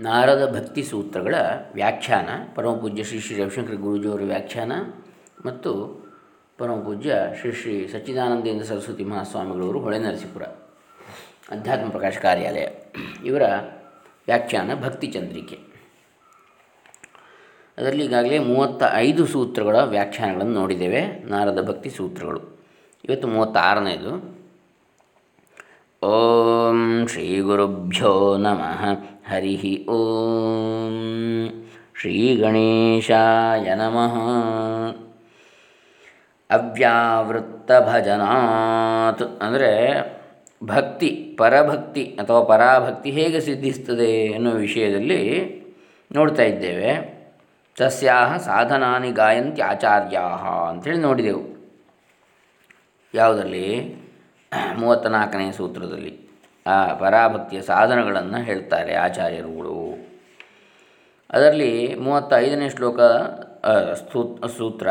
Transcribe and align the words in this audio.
ನಾರದ 0.00 0.56
ಭಕ್ತಿ 0.56 0.82
ಸೂತ್ರಗಳ 0.82 1.34
ವ್ಯಾಖ್ಯಾನ 1.74 2.28
ಪರಮಪೂಜ್ಯ 2.54 3.04
ಶ್ರೀ 3.04 3.20
ಶ್ರೀ 3.20 3.36
ರವಿಶಂಕರ್ 3.36 3.76
ಗುರೂಜಿಯವರ 3.76 4.22
ವ್ಯಾಖ್ಯಾನ 4.22 4.72
ಮತ್ತು 5.46 5.72
ಪರಮಪೂಜ್ಯ 6.58 7.16
ಶ್ರೀ 7.40 7.52
ಶ್ರೀ 7.52 7.88
ಸಚ್ಚಿದಾನಂದೇಂದ್ರ 7.88 8.64
ಸರಸ್ವತಿ 8.64 9.04
ಮಹಾಸ್ವಾಮಿಗಳವರು 9.04 9.80
ಹೊಳೆ 9.80 9.98
ನರಸೀಪುರ, 9.98 10.42
ಅಧ್ಯಾತ್ಮ 11.50 11.90
ಪ್ರಕಾಶ 11.90 12.18
ಕಾರ್ಯಾಲಯ. 12.18 12.66
ಇವರ 13.24 13.42
ವ್ಯಾಖ್ಯಾನ 14.26 14.70
ಭಕ್ತಿ 14.82 15.06
ಚಂದ್ರಿಕೆ. 15.06 15.58
ಅದರಲ್ಲಿ 17.78 18.04
ಈಗಾಗಲೇ 18.04 18.38
ಮೂವತ್ತ 18.38 18.82
ಐದು 18.92 19.26
ಸೂತ್ರಗಳ 19.26 19.76
ವ್ಯಾಖ್ಯಾನಗಳನ್ನು 19.76 20.52
ನೋಡಿದ್ದೇವೆ, 20.52 21.06
ನಾರದ 21.06 21.68
ಭಕ್ತಿ 21.68 21.90
ಸೂತ್ರಗಳು. 21.90 22.60
ಇವತ್ತು 23.04 23.28
ಮೂವತ್ತಾರನೇದು 23.28 24.39
ಓಂ 26.02 27.06
ಶ್ರೀ 27.08 27.40
ಗುರುಭ್ಯೋ 27.40 28.36
ನಮಃ 28.36 28.84
ಹರಿ 29.34 29.86
ಓಂ 29.88 30.94
ಶ್ರೀ 32.00 32.36
ಗಣೇಶಾಯ 32.36 33.74
ನಮಃ 33.74 34.14
ಅವ್ಯಾವೃತ್ತ 36.50 37.72
ಭಜನಾತ್ 37.72 39.22
ಅಂದರೆ 39.42 39.70
ಭಕ್ತಿ, 40.64 41.34
ಪರಭಕ್ತಿ 41.38 42.04
ಅಥವಾ 42.04 42.42
ಪರಾಭಕ್ತಿ 42.42 43.10
ಹೇಗೆ 43.10 43.40
ಸಿದ್ಧಿಸ್ತದೆ 43.40 44.26
ಎನ್ನುವ 44.26 44.54
ವಿಷಯದಲ್ಲಿ 44.54 45.20
ನೋಡ್ತಾ 46.12 46.42
ಇದ್ದೇವೆ. 46.42 47.20
ತಸ್ಯಾಹ 47.76 48.36
ಸಾಧನಾನಿ 48.36 49.10
ಗಾಯಂತಿ 49.10 49.62
ಆಚಾರ್ಯಾ 49.62 50.20
ಅಂಥೇಳಿ 50.70 50.98
ನೋಡಿದೆವು. 50.98 51.74
ಯಾವುದರಲ್ಲಿ? 53.14 53.96
ಮೂವತ್ತ 54.78 55.06
ನಾಲ್ಕನೇ 55.06 55.52
ಸೂತ್ರದಲ್ಲಿ, 55.52 56.14
ಆ 56.66 56.76
ಪರಾಭಕ್ತಿಯ 56.94 57.60
ಸಾಧನಗಳನ್ನು 57.62 58.38
ಹೇಳ್ತಾರೆ 58.38 58.94
ಆಚಾರ್ಯರುಗಳು. 58.94 59.76
ಅದರಲ್ಲಿ 61.30 61.94
ಮೂವತ್ತೈದನೇ 61.94 62.68
ಶ್ಲೋಕ 62.68 63.00
ಸೂತ್ರ, 64.58 64.88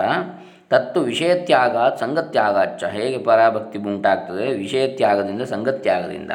ತತ್ತು 0.69 0.99
ವಿಷಯತ್ಯಾಗ 1.01 1.77
ಸಂಗತ್ಯಾಗಾಚ 1.99 2.83
ಹೇಗೆ 2.83 3.17
ಪರಾಭಕ್ತಿ 3.17 3.79
ಉಂಟಾಗ್ತದೆ? 3.79 4.47
ವಿಷಯತ್ಯಾಗದಿಂದ, 4.53 5.41
ಸಂಗತ್ಯಾಗದಿಂದ. 5.41 6.31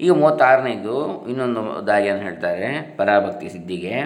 ಈಗ 0.00 0.12
ಮೂವತ್ತಾರನೇದು 0.12 1.26
ಇನ್ನೊಂದು 1.28 1.86
ದಾರಿಯನ್ನು 1.86 2.22
ಹೇಳ್ತಾರೆ, 2.22 2.96
ಪರಾಭಕ್ತಿ 2.96 3.48
ಸಿದ್ಧಿಗೆ. 3.48 3.96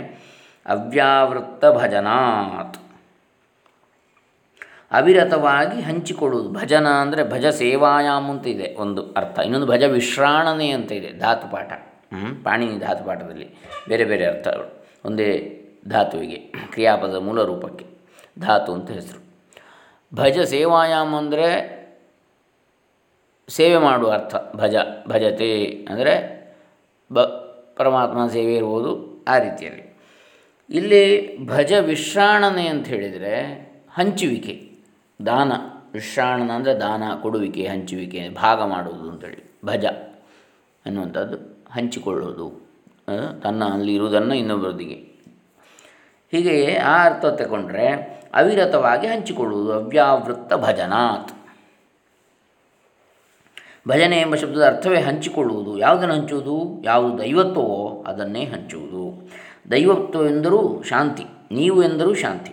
ಅವ್ಯಾವೃತ್ತ 0.67 1.65
ಭಜನಾತ್. 1.67 2.79
ಅವಿರತವಾಗಿ 4.91 5.81
ಹಂಚಿಕೊಳ್ಳುವುದು. 5.81 6.53
ಭಜನ 6.53 6.87
ಅಂದರೆ 6.89 7.25
ಭಜ 7.25 7.47
ಸೇವಾಯಾಮ್ 7.47 8.31
ಅಂತ 8.31 8.47
ಇದೆ 8.47 8.77
ಒಂದು 8.79 9.13
ಅರ್ಥ. 9.13 9.39
ಇನ್ನೊಂದು 9.39 9.67
ಭಜ 9.67 9.83
ವಿಶ್ರಾಣನೆ 9.83 10.71
ಅಂತ 10.71 10.93
ಇದೆ 10.93 11.13
ಧಾತುಪಾಠ 11.13 11.73
ಪಾಣಿನಿ 12.45 12.79
ಧಾತುಪಾಠದಲ್ಲಿ 12.79 13.49
ಬೇರೆ 13.89 14.05
ಬೇರೆ 14.05 14.27
ಅರ್ಥಗಳು. 14.27 14.85
ಒಂದೇ 15.05 15.63
ಧಾತುವಿಗೆ 15.89 16.37
ಕ್ರಿಯಾಪದ 16.71 17.15
ಮೂಲ 17.15 17.43
ರೂಪಕ್ಕೆ. 17.43 17.87
ಧಾತು 18.39 18.75
ಅಂತ 18.75 18.91
ಹೆಸರು. 18.91 19.21
ಭಜ 20.15 20.39
ಸೇವಾಯಾಮ್ 20.39 21.15
ಅಂದರೆ 21.15 21.77
ಸೇವೆ 23.49 23.79
ಮಾಡುವ 23.79 24.11
ಅರ್ಥ. 24.11 24.35
ಭಜ, 24.57 24.77
ಭಜತೆ 25.09 25.65
ಅಂದರೆ 25.89 26.15
ಬ 27.13 27.21
ಪರಮಾತ್ಮನ 27.77 28.27
ಸೇವೆ 28.27 28.57
ಇರ್ಬೋದು 28.57 29.25
ಆ 29.29 29.39
ರೀತಿಯಲ್ಲಿ. 29.39 29.97
ಇಲ್ಲಿ 30.71 31.37
ಭಜ 31.47 31.73
ವಿಶ್ರಾಣನೆ 31.73 32.69
ಅಂತ 32.69 32.87
ಹೇಳಿದರೆ 32.87 33.35
ಹಂಚುವಿಕೆ. 33.95 34.66
ದಾನ, 35.21 35.53
ವಿಶ್ರಾಣನ 35.93 36.51
ಅಂದರೆ 36.51 36.75
ದಾನ, 36.75 37.03
ಕೊಡುವಿಕೆ, 37.23 37.67
ಹಂಚುವಿಕೆ, 37.67 38.23
ಭಾಗ 38.35 38.63
ಮಾಡುವುದು 38.63 39.11
ಅಂತೇಳಿ, 39.11 39.41
ಭಜ 39.65 39.85
ಅನ್ನುವಂಥದ್ದು 40.87 41.37
ಹಂಚಿಕೊಳ್ಳುವುದು 41.73 42.47
ತನ್ನ 43.43 43.63
ಅಲ್ಲಿ 43.65 43.95
ಇರುವುದನ್ನು 43.95 44.35
ಇನ್ನೊಬ್ಬರೊಂದಿಗೆ. 44.35 44.99
ಹೀಗೆ 46.33 46.75
ಆ 46.75 46.95
ಅರ್ಥ 47.05 47.25
ತಗೊಂಡ್ರೆ 47.41 47.87
ಅವಿರತವಾಗಿ 48.35 49.07
ಹಂಚಿಕೊಳ್ಳುವುದು 49.07 49.73
ಅವ್ಯಾವೃತ್ತ 49.73 50.55
ಭಜನಾತ್. 50.55 51.33
ಭಜನೆ 53.89 54.17
ಎಂಬ 54.19 54.35
ಶಬ್ದದ 54.35 54.65
ಅರ್ಥವೇ 54.67 55.01
ಹಂಚಿಕೊಳ್ಳುವುದು. 55.01 55.79
ಯಾವುದನ್ನು 55.79 56.15
ಹಂಚುವುದು? 56.15 56.57
ಯಾವುದು 56.85 57.19
ದೈವತ್ವವೋ 57.19 58.05
ಅದನ್ನೇ 58.07 58.45
ಹಂಚುವುದು. 58.45 59.05
ದೈವತ್ವ 59.71 60.27
ಎಂದರೂ 60.27 60.61
ಶಾಂತಿ, 60.83 61.27
ನೀವು 61.51 61.79
ಎಂದರೂ 61.83 62.15
ಶಾಂತಿ. 62.15 62.53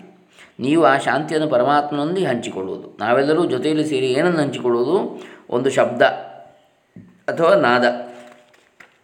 ನೀವು 0.60 0.86
ಆ 0.86 0.98
ಶಾಂತಿಯನ್ನು 0.98 1.50
ಪರಮಾತ್ಮನೊಂದಿಗೆ 1.50 2.28
ಹಂಚಿಕೊಳ್ಳುವುದು. 2.28 2.98
ನಾವೆಲ್ಲರೂ 3.00 3.46
ಜೊತೆಯಲ್ಲಿ 3.46 3.86
ಸೇರಿ 3.86 4.06
ಏನನ್ನು 4.06 4.42
ಹಂಚಿಕೊಳ್ಳುವುದು? 4.42 5.24
ಒಂದು 5.50 5.70
ಶಬ್ದ 5.70 6.02
ಅಥವಾ 7.28 7.56
ನಾದ. 7.56 7.86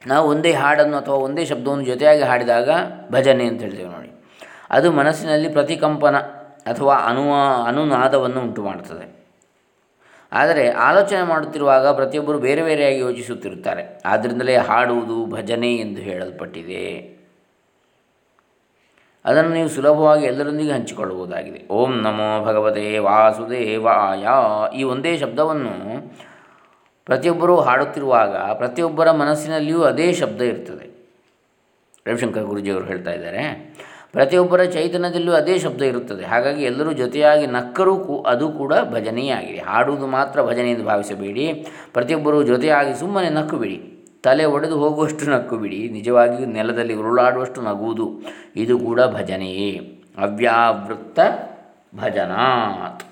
ನಾವು 0.07 0.29
ಒಂದೇ 0.29 0.51
ಹಾಡನ್ನು 0.51 0.97
ಅಥವಾ 0.97 1.15
ಒಂದೇ 1.15 1.45
ಶಬ್ದವನ್ನು 1.45 1.85
ಜೊತೆಯಾಗಿ 1.85 2.21
ಹಾಡಿದಾಗ 2.21 2.69
ಭಜನೆ 3.11 3.45
ಅಂತ 3.45 3.61
ಹೇಳ್ತೇವೆ 3.61 3.89
ನೋಡಿ. 3.89 4.11
ಅದು 4.69 4.91
ಮನಸ್ಸಿನಲ್ಲಿ 4.91 5.49
ಪ್ರತಿಕಂಪನ 5.49 6.17
ಅಥವಾ 6.65 6.95
ಅನುವ 6.95 7.33
ಅನುನಾದವನ್ನು 7.67 8.41
ಉಂಟು 8.41 8.63
ಮಾಡುತ್ತದೆ 8.63 9.19
ಆದರೆ 10.31 10.69
ಆಲೋಚನೆ 10.69 11.21
ಮಾಡುತ್ತಿರುವಾಗ 11.21 11.87
ಪ್ರತಿಯೊಬ್ಬರು 11.87 12.39
ಬೇರೆ 12.39 12.63
ಬೇರೆಯಾಗಿ 12.63 12.97
ಯೋಚಿಸುತ್ತಿರುತ್ತಾರೆ. 12.97 14.01
ಆದ್ದರಿಂದಲೇ 14.05 14.57
ಹಾಡುವುದು 14.57 15.25
ಭಜನೆ 15.25 15.75
ಎಂದು 15.75 16.01
ಹೇಳಲ್ಪಟ್ಟಿದೆ. 16.01 17.18
ಅದನ್ನು 19.29 19.51
ನೀವು 19.53 19.69
ಸುಲಭವಾಗಿ 19.69 20.25
ಎಲ್ಲರೊಂದಿಗೆ 20.25 20.71
ಹಂಚಿಕೊಳ್ಳಬಹುದಾಗಿದೆ. 20.71 21.59
ಓಂ 21.69 21.91
ನಮೋ 22.05 22.27
ಭಗವತೆ 22.45 22.85
ವಾಸುದೇವಾಯ. 23.07 24.25
ಈ 24.79 24.83
ಒಂದೇ 24.83 25.11
ಶಬ್ದವನ್ನು 25.17 25.73
ಪ್ರತಿಯೊಬ್ಬರೂ 27.07 27.55
ಹಾಡುತ್ತಿರುವಾಗ 27.67 28.35
ಪ್ರತಿಯೊಬ್ಬರ 28.53 29.11
ಮನಸ್ಸಿನಲ್ಲಿಯೂ 29.11 29.81
ಅದೇ 29.81 30.07
ಶಬ್ದ 30.13 30.41
ಇರ್ತದೆ. 30.41 30.87
ರವಿಶಂಕರ್ 32.07 32.43
ಗುರುಜಿಯವರು 32.43 32.85
ಹೇಳ್ತಾ 32.85 33.11
ಇದ್ದಾರೆ, 33.11 33.43
ಪ್ರತಿಯೊಬ್ಬರ 34.11 34.61
ಚೈತನ್ಯದಲ್ಲೂ 34.63 35.31
ಅದೇ 35.33 35.55
ಶಬ್ದ 35.59 35.81
ಇರುತ್ತದೆ. 35.81 36.23
ಹಾಗಾಗಿ 36.25 36.61
ಎಲ್ಲರೂ 36.63 36.91
ಜೊತೆಯಾಗಿ 36.91 37.45
ನಕ್ಕರೂ 37.47 37.93
ಕೂ, 38.05 38.15
ಅದು 38.31 38.45
ಕೂಡ 38.51 38.73
ಭಜನೆಯಾಗಿದೆ. 38.93 39.59
ಹಾಡುವುದು 39.59 40.07
ಮಾತ್ರ 40.07 40.43
ಭಜನೆ 40.43 40.69
ಎಂದು 40.71 40.85
ಭಾವಿಸಬೇಡಿ. 40.85 41.45
ಪ್ರತಿಯೊಬ್ಬರೂ 41.93 42.39
ಜೊತೆಯಾಗಿ 42.43 42.93
ಸುಮ್ಮನೆ 42.99 43.29
ನಕ್ಕು 43.29 43.57
ಬಿಡಿ 43.57 43.77
ತಲೆ 44.23 44.45
ಒಡೆದು 44.45 44.79
ಹೋಗುವಷ್ಟು 44.79 45.25
ನಕ್ಕು 45.25 45.57
ಬಿಡಿ 45.57 45.89
ನಿಜವಾಗಿಯೂ 45.89 46.49
ನೆಲದಲ್ಲಿ 46.49 46.93
ಉರುಳಾಡುವಷ್ಟು 46.93 47.61
ನಗುವುದು, 47.61 48.21
ಇದು 48.55 48.79
ಕೂಡ 48.79 49.01
ಭಜನೆಯೇ. 49.01 50.03
ಅವ್ಯಾವೃತ್ತ 50.17 51.19
ಭಜನಾತ್. 51.95 53.03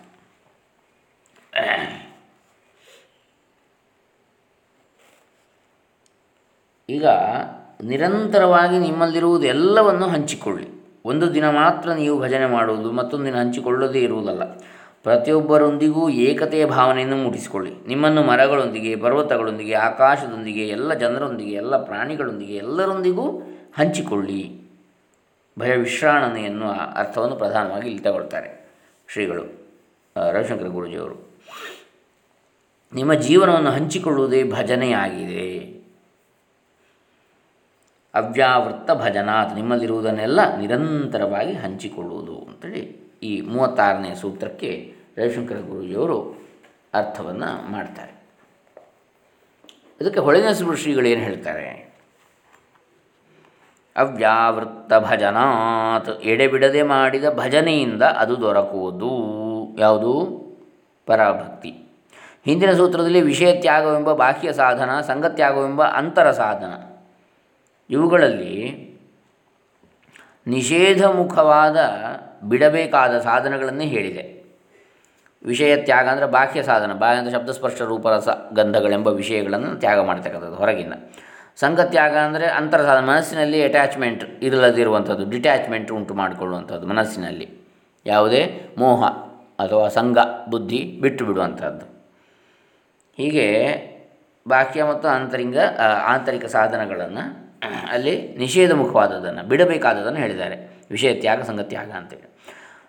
ಈಗ 6.89 7.05
ನಿರಂತರವಾಗಿ 7.83 8.79
ನಿಮ್ಮಲ್ಲಿರುವುದು 8.79 9.45
ಎಲ್ಲವನ್ನು 9.45 10.07
ಹಂಚಿಕೊಳ್ಳಿ. 10.07 10.67
ಒಂದು 11.05 11.33
ದಿನ 11.33 11.49
ಮಾತ್ರ 11.49 11.93
ನೀವು 11.93 12.21
ಭಜನೆ 12.21 12.45
ಮಾಡುವುದು 12.45 12.91
ಮತ್ತೊಂದು 12.91 13.25
ದಿನ 13.25 13.35
ಹಂಚಿಕೊಳ್ಳದೇ 13.39 13.99
ಇರುವುದಲ್ಲ. 13.99 14.41
ಪ್ರತಿಯೊಬ್ಬರೊಂದಿಗೂ 15.03 16.09
ಏಕತೆಯ 16.09 16.65
ಭಾವನೆಯನ್ನು 16.65 17.15
ಮೂಡಿಸಿಕೊಳ್ಳಿ. 17.15 17.87
ನಿಮ್ಮನ್ನು 17.87 18.23
ಮರಗಳೊಂದಿಗೆ, 18.23 18.95
ಪರ್ವತಗಳೊಂದಿಗೆ, 18.95 19.73
ಆಕಾಶದೊಂದಿಗೆ, 19.73 20.67
ಎಲ್ಲ 20.67 20.93
ಜನರೊಂದಿಗೆ, 20.93 21.51
ಎಲ್ಲ 21.51 21.83
ಪ್ರಾಣಿಗಳೊಂದಿಗೆ 21.83 22.55
ಎಲ್ಲರೊಂದಿಗೂ 22.55 23.31
ಹಂಚಿಕೊಳ್ಳಿ. 23.77 24.61
ಭಯ 25.59 25.75
ವಿಶ್ರಾಣನೆ 25.75 26.43
ಎನ್ನುವ 26.43 26.71
ಅರ್ಥವನ್ನು 26.95 27.35
ಪ್ರಧಾನವಾಗಿ 27.35 27.87
ಇಲ್ಲಿ 27.87 28.03
ತಗೊಳ್ತಾರೆ 28.03 28.69
ಶ್ರೀಗಳು 29.13 29.43
ರವಿಶಂಕರ 30.33 30.67
ಗುರುಜಿಯವರು. 30.67 31.27
ನಿಮ್ಮ 32.93 33.13
ಜೀವನವನ್ನು 33.13 33.71
ಹಂಚಿಕೊಳ್ಳುವುದೇ 33.71 34.43
ಭಜನೆಯಾಗಿದೆ. 34.43 35.77
ಅವ್ಯಾವೃತ್ತ 38.13 38.91
ಭಜನಾತ್ 38.91 39.55
ನಿಮ್ಮಲ್ಲಿರುವುದನ್ನೆಲ್ಲ 39.55 40.57
ನಿರಂತರವಾಗಿ 40.57 41.53
ಹಂಚಿಕೊಳ್ಳುವುದು 41.53 42.37
ಅಂತೇಳಿ 42.37 43.06
ಈ 43.23 43.41
ಮೂವತ್ತಾರನೇ 43.41 44.15
ಸೂತ್ರಕ್ಕೆ 44.15 44.95
ರವಿಶಂಕರ 45.17 45.55
ಗುರುಜಿಯವರು 45.55 46.47
ಅರ್ಥವನ್ನು 46.93 47.71
ಮಾಡ್ತಾರೆ. 47.71 48.11
ಅದಕ್ಕೆ 50.01 50.19
ಹೊಳೆನಸರು 50.19 50.77
ಏನು 51.07 51.21
ಹೇಳ್ತಾರೆ? 51.21 51.87
ಅವ್ಯಾವೃತ್ತ 53.97 54.93
ಭಜನಾತ್, 54.93 56.21
ಎಡೆಬಿಡದೆ 56.21 56.83
ಮಾಡಿದ 56.83 57.29
ಭಜನೆಯಿಂದ 57.29 58.03
ಅದು 58.03 58.41
ದೊರಕುವುದು. 58.41 59.11
ಯಾವುದು? 59.79 60.37
ಪರಭಕ್ತಿ. 61.05 61.69
ಹಿಂದಿನ 62.45 62.71
ಸೂತ್ರದಲ್ಲಿ 62.71 63.21
ವಿಷಯ 63.21 63.61
ತ್ಯಾಗವೆಂಬ 63.61 64.13
ಬಾಹ್ಯ 64.13 64.53
ಸಾಧನ 64.53 65.01
ಸಂಗತ್ಯಾಗವೆಂಬ 65.01 65.83
ಅಂತರ 65.83 66.31
ಸಾಧನ. 66.31 66.97
ಇವುಗಳಲ್ಲಿ 67.89 68.86
ನಿಷೇಧಮುಖವಾದ 70.53 71.77
ಬಿಡಬೇಕಾದ 72.49 73.13
ಸಾಧನಗಳನ್ನೇ 73.29 73.87
ಹೇಳಿದೆ. 73.93 74.23
ವಿಷಯ 75.51 75.71
ತ್ಯಾಗ 75.87 76.05
ಅಂದರೆ 76.13 76.27
ಬಾಹ್ಯ 76.35 76.61
ಸಾಧನ 76.69 76.91
ಬಾಹ್ಯ 77.01 77.19
ಅಂದರೆ 77.21 77.33
ಶಬ್ದಸ್ಪರ್ಶ, 77.37 77.79
ರೂಪರಸ, 77.91 78.27
ಗಂಧಗಳೆಂಬ 78.59 79.09
ವಿಷಯಗಳನ್ನು 79.21 79.71
ತ್ಯಾಗ 79.83 79.99
ಮಾಡ್ತಕ್ಕಂಥದ್ದು 80.09 80.59
ಹೊರಗಿಂದ 80.61 80.95
ಸಂಗತ್ಯಾಗ 81.63 82.15
ಅಂದರೆ 82.27 82.47
ಅಂತರ 82.59 82.79
ಸಾಧನ, 82.87 83.03
ಮನಸ್ಸಿನಲ್ಲಿ 83.11 83.59
ಅಟ್ಯಾಚ್ಮೆಂಟ್ 83.67 84.23
ಇರಲದಿರುವಂಥದ್ದು 84.47 85.23
ಡಿಟ್ಯಾಚ್ಮೆಂಟ್ 85.35 85.91
ಉಂಟು 85.97 86.13
ಮಾಡಿಕೊಳ್ಳುವಂಥದ್ದು 86.21 86.87
ಮನಸ್ಸಿನಲ್ಲಿ. 86.93 87.47
ಯಾವುದೇ 88.05 88.41
ಮೋಹ 88.81 89.03
ಅಥವಾ 89.63 89.85
ಸಂಘ, 89.97 90.17
ಬುದ್ಧಿ 90.53 90.81
ಬಿಟ್ಟು 91.03 91.23
ಬಿಡುವಂಥದ್ದು. 91.29 91.85
ಹೀಗೆ 93.17 93.47
ಬಾಹ್ಯ 94.45 94.83
ಮತ್ತು 94.91 95.07
ಆಂತರಿಂಗ 95.15 95.57
ಆಂತರಿಕ 96.11 96.45
ಸಾಧನಗಳನ್ನು 96.57 97.23
ಅಲ್ಲಿ 97.91 98.35
ನಿಷೇಧ 98.37 98.71
ಮುಖವಾದದನ್ನು 98.71 99.43
ಬಿಡಬೇಕಾದದನ್ನು 99.49 100.19
ಹೇಳಿದ್ದಾರೆ. 100.19 100.55
ವಿಷಯ 100.91 101.13
ತ್ಯಾಗ 101.13 101.41
ಸಂಗತ್ಯಾಗ 101.41 101.91
ಅಂತೇಳಿ. 101.91 102.27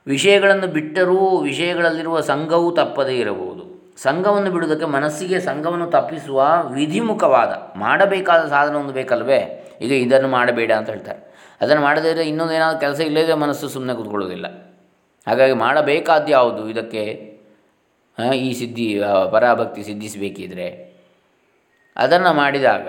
ವಿಷಯಗಳನ್ನು 0.06 0.67
ಬಿಟ್ಟರೂ 0.67 1.38
ವಿಷಯಗಳಲ್ಲಿರುವ 1.38 2.20
ಸಂಘವೂ 2.20 2.70
ತಪ್ಪದೇ 2.75 3.17
ಇರಬಹುದು. 3.19 3.65
ಸಂಘವನ್ನು 3.97 4.50
ಬಿಡುವುದಕ್ಕೆ 4.50 4.87
ಮನಸ್ಸಿಗೆ 4.87 5.41
ಸಂಘವನ್ನು 5.41 5.91
ತಪ್ಪಿಸುವ 5.91 6.43
ವಿಧಿಮುಖವಾದ, 6.73 7.79
ಮಾಡಬೇಕಾದ 7.79 8.49
ಸಾಧನ 8.49 8.75
ಒಂದು 8.75 8.93
ಬೇಕಲ್ವೇ? 8.93 9.41
ಈಗ 9.81 9.93
ಇದನ್ನು 9.93 10.29
ಮಾಡಬೇಡ 10.29 10.73
ಅಂತ 10.73 10.88
ಹೇಳ್ತಾರೆ. 10.91 11.20
ಅದನ್ನು 11.61 11.82
ಮಾಡದೇ 11.82 12.09
ಇದ್ದರೆ 12.11 12.29
ಇನ್ನೊಂದು 12.29 12.53
ಏನಾದರೂ 12.53 12.81
ಕೆಲಸ 12.81 13.00
ಇಲ್ಲದೇ 13.00 13.32
ಮನಸ್ಸು 13.32 13.69
ಸುಮ್ಮನೆ 13.69 13.97
ಕೂತ್ಕೊಳ್ಳೋದಿಲ್ಲ. 13.97 14.47
ಹಾಗಾಗಿ 15.26 15.53
ಮಾಡಬೇಕಾದ್ದು 15.53 16.31
ಯಾವುದು? 16.32 16.69
ಇದಕ್ಕೆ 16.69 17.03
ಈ 18.35 18.53
ಸಿದ್ಧಿ 18.53 19.00
ಪರಾಭಕ್ತಿ 19.31 19.82
ಸಿದ್ಧಿಸಬೇಕಿದ್ರೆ. 19.82 20.69
ಅದನ್ನು 21.97 22.32
ಮಾಡಿದಾಗ 22.32 22.88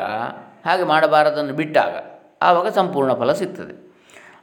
ಹಾಗೆ 0.65 0.83
ಮಾಡಬಾರದನ್ನು 0.83 1.53
ಬಿಟ್ಟಾಗ 1.53 2.19
ಆವಾಗ 2.41 2.67
ಸಂಪೂರ್ಣ 2.67 3.13
ಫಲ 3.13 3.33
ಸಿಗ್ತದೆ. 3.33 3.89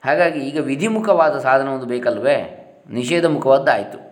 ಹಾಗಾಗಿ 0.05 0.41
ಈಗ 0.41 0.61
ವಿಧಿಮುಖವಾದ 0.61 1.39
ಸಾಧನ 1.39 1.69
ಒಂದು 1.69 1.87
ಬೇಕಲ್ವೇ? 1.87 2.63
ನಿಷೇಧ 2.91 3.27
ಮುಖವಾದ್ದಾಯಿತು 3.27 4.07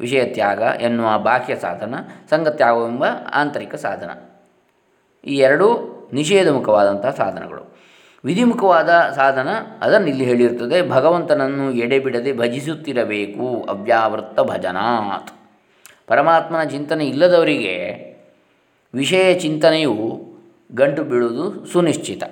ವಿಷಯ 0.00 0.24
ತ್ಯಾಗ 0.24 0.58
ಎನ್ನುವ 0.58 1.18
ಬಾಹ್ಯ 1.18 1.56
ಸಾಧನ 1.56 1.94
ಸಂಗತ್ಯಾಗವೆಂಬ 2.30 3.04
ಆಂತರಿಕ 3.34 3.74
ಸಾಧನ. 3.74 4.10
ಈ 5.24 5.36
ಎರಡೂ 5.36 5.68
ನಿಷೇಧಮುಖವಾದಂಥ 6.12 7.06
ಸಾಧನಗಳು. 7.06 7.78
ವಿಧಿಮುಖವಾದ 8.24 8.88
ಸಾಧನ 9.16 9.48
ಅದನ್ನು 9.82 10.06
ಇಲ್ಲಿ 10.06 10.24
ಹೇಳಿರುತ್ತದೆ 10.24 10.90
ಭಗವಂತನನ್ನು 10.90 11.72
ಎಡೆಬಿಡದೆ 11.72 12.32
ಭಜಿಸುತ್ತಿರಬೇಕು, 12.32 13.66
ಅವ್ಯಾವೃತ್ತ 13.68 14.40
ಭಜನಾತ್. 14.40 15.30
ಪರಮಾತ್ಮನ 16.06 16.62
ಚಿಂತನೆ 16.62 17.06
ಇಲ್ಲದವರಿಗೆ 17.06 17.74
ವಿಷಯ 18.94 19.34
ಚಿಂತನೆಯು 19.34 20.27
ಗಂಟು 20.74 21.04
ಬೀಳುವುದು 21.04 21.66
ಸುನಿಶ್ಚಿತ. 21.66 22.22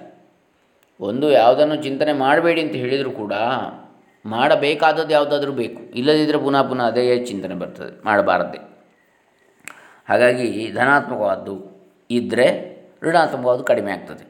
ಒಂದು 1.01 1.31
ಯಾವುದನ್ನು 1.31 1.77
ಚಿಂತನೆ 1.77 2.13
ಮಾಡಬೇಡಿ 2.13 2.61
ಅಂತ 2.61 2.73
ಹೇಳಿದರೂ 2.73 3.11
ಕೂಡ 3.11 3.33
ಮಾಡಬೇಕಾದದ್ದು 4.25 5.11
ಯಾವುದಾದ್ರೂ 5.11 5.53
ಬೇಕು. 5.53 5.83
ಇಲ್ಲದಿದ್ದರೆ 5.83 6.39
ಪುನಃ 6.39 6.63
ಪುನಃ 6.69 6.83
ಅದೇ 6.83 7.25
ಚಿಂತನೆ 7.25 7.55
ಬರ್ತದೆ 7.55 8.05
ಮಾಡಬಾರದೆ 8.05 8.59
ಹಾಗಾಗಿ 10.09 10.73
ಧನಾತ್ಮಕವಾದ್ದು 10.73 11.55
ಇದ್ದರೆ 12.11 12.47
ಋಣಾತ್ಮಕವಾದ್ದು 13.03 13.65
ಕಡಿಮೆ 13.65 13.93
ಆಗ್ತದೆ. 13.93 14.25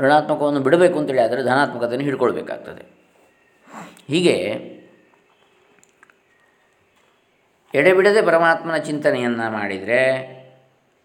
ಋಣಾತ್ಮಕವನ್ನು 0.00 0.60
ಬಿಡಬೇಕು 0.60 0.98
ಅಂತೇಳಿ 0.98 1.20
ಆದರೆ 1.20 1.42
ಧನಾತ್ಮಕತೆಯನ್ನು 1.42 2.04
ಹಿಡ್ಕೊಳ್ಬೇಕಾಗ್ತದೆ. 2.04 3.00
ಹೀಗೆ 4.08 4.36
ಎಡೆಬಿಡದೆ 7.74 8.22
ಪರಮಾತ್ಮನ 8.22 8.76
ಚಿಂತನೆಯನ್ನು 8.76 9.52
ಮಾಡಿದರೆ 9.52 10.39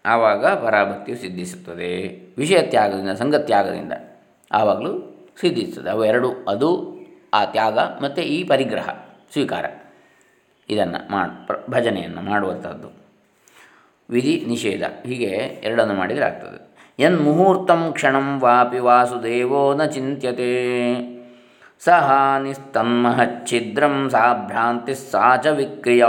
ಆವಾಗ 0.06 0.46
ಪರಾಭಕ್ತಿಯು 0.46 1.18
ಸಿದ್ಧಿಸುತ್ತದೆ. 1.18 2.24
ವಿಷಯ 2.38 2.62
ತ್ಯಾಗದಿಂದ 2.62 3.10
ಸಂಗತ್ಯಾಗದಿಂದ 3.10 3.92
ಆವಾಗಲೂ 4.52 5.26
ಸಿದ್ಧಿಸುತ್ತದೆ. 5.40 6.08
ಎರಡು, 6.08 6.32
ಅದು, 6.48 6.96
ಆ 7.34 7.44
ತ್ಯಾಗ 7.44 7.78
ಮತ್ತು 7.78 8.22
ಈ 8.22 8.44
ಪರಿಗ್ರಹ, 8.44 8.88
ಸ್ವೀಕಾರ. 9.32 9.64
ಇದನ್ನು 10.68 11.12
ಮಾಡಿ 11.12 11.70
ಭಜನೆಯನ್ನು 11.70 12.20
ಮಾಡುವಂಥದ್ದು 12.20 12.88
ವಿಧಿ 14.10 14.44
ನಿಷೇಧ, 14.48 14.82
ಹೀಗೆ 15.06 15.26
ಎರಡನ್ನು 15.64 15.94
ಮಾಡಿದರೆ 15.94 16.24
ಆಗ್ತದೆ. 16.24 16.66
ಎನ್ 16.98 17.20
ಮುಹೂರ್ತಂ 17.20 17.92
ಕ್ಷಣಂ 17.92 18.40
ವಾಪಿ 18.40 18.78
ವಾಸುದೇವೋ 18.78 19.74
ನ 19.74 19.84
ಚಿಂತ್ಯತೆ. 19.84 21.16
ಸಹ 21.80 22.34
ನಿಸ್ತನ್ಮಹಚ್ಛಿದ್ರಂ 22.42 24.08
ಸಾ 24.10 24.34
ಭ್ರಾಂತಿ 24.34 24.94
ಸಾ 24.94 25.36
ಚ 25.36 25.46
ವಿಕ್ರಿಯಾ. 25.46 26.08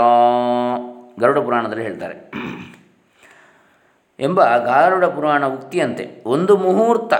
ಗರುಡ 1.20 1.38
ಪುರಾಣದಲ್ಲಿ 1.38 1.82
ಹೇಳ್ತಾರೆ. 1.82 2.30
ಎಂಬ 4.20 4.40
ಗಾರುಡ 4.56 5.04
ಪುರಾಣ 5.04 5.46
ಉಕ್ತಿಯಂತೆ. 5.46 6.04
ಒಂದು 6.26 6.56
ಮುಹೂರ್ತ 6.56 7.14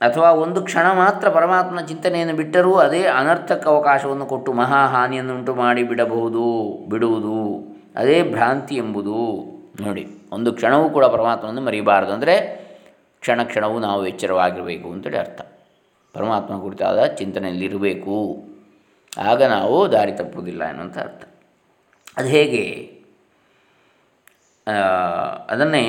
ಅಥವಾ 0.00 0.30
ಒಂದು 0.30 0.60
ಕ್ಷಣ 0.62 0.86
ಮಾತ್ರ 0.92 1.28
ಪರಮಾತ್ಮನ 1.28 1.84
ಚಿಂತನೆಯನ್ನು 1.84 2.34
ಬಿಟ್ಟರೂ 2.36 2.74
ಅದೇ 2.74 3.02
ಅನರ್ಥಕ 3.06 3.66
ಅವಕಾಶವನ್ನು 3.66 4.26
ಕೊಟ್ಟು 4.26 4.52
ಮಹಾಹಾನಿಯನ್ನುಂಟು 4.52 5.54
ಮಾಡಿ 5.54 5.82
ಬಿಡಬಹುದು, 5.82 6.44
ಬಿಡುವುದು. 6.88 7.38
ಅದೇ 7.96 8.22
ಭ್ರಾಂತಿ 8.22 8.74
ಎಂಬುದು. 8.74 9.16
ನೋಡಿ, 9.80 10.04
ಒಂದು 10.32 10.52
ಕ್ಷಣವೂ 10.52 10.90
ಕೂಡ 10.90 11.04
ಪರಮಾತ್ಮನನ್ನು 11.04 11.60
ಮರೆಯಬಾರದು 11.60 12.12
ಅಂದರೆ 12.12 12.34
ಕ್ಷಣ 13.20 13.42
ಕ್ಷಣವೂ 13.42 13.78
ನಾವು 13.78 14.06
ಎಚ್ಚರವಾಗಿರಬೇಕು 14.06 14.88
ಅಂತೇಳಿ 14.90 15.18
ಅರ್ಥ. 15.18 15.40
ಪರಮಾತ್ಮ 16.14 16.60
ಕುರಿತಾದ 16.60 17.04
ಚಿಂತನೆಯಲ್ಲಿರಬೇಕು. 17.04 18.16
ಆಗ 19.18 19.42
ನಾವು 19.42 19.92
ದಾರಿ 19.92 20.12
ತಪ್ಪುವುದಿಲ್ಲ 20.12 20.64
ಎನ್ನುವಂಥ 20.64 20.98
ಅರ್ಥ. 20.98 21.22
ಅದು 22.16 22.28
ಹೇಗೆ? 22.28 22.64
ಅದನ್ನೇ 25.48 25.84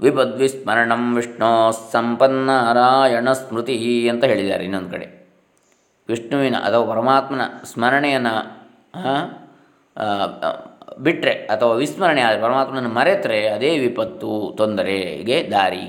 ವಿಪದ್ವಿಸ್ಮರಣಂ 0.00 1.02
ವಿಷ್ಣು 1.16 1.50
ಸಂಪನ್ನಾರಾಯಣ 1.92 3.32
ಸ್ಮೃತಿ 3.32 3.76
ಅಂತ 4.08 4.24
ಹೇಳಿದ್ದಾರೆ 4.24 4.64
ಇನ್ನೊಂದು 4.64 4.90
ಕಡೆ. 4.90 5.06
ವಿಷ್ಣುವಿನ 6.08 6.56
ಅಥವಾ 6.56 6.84
ಪರಮಾತ್ಮನ 6.94 7.40
ಸ್ಮರಣೆಯನ್ನು 7.72 8.34
ಬಿಟ್ಟರೆ 10.98 11.34
ಅಥವಾ 11.46 11.72
ವಿಸ್ಮರಣೆ 11.74 12.20
ಆದರೆ 12.20 12.40
ಪರಮಾತ್ಮನ 12.42 12.86
ಮರೆತರೆ 12.86 13.40
ಅದೇ 13.48 13.70
ವಿಪತ್ತು, 13.78 14.54
ತೊಂದರೆಗೆ 14.56 15.36
ದಾರಿ. 15.50 15.86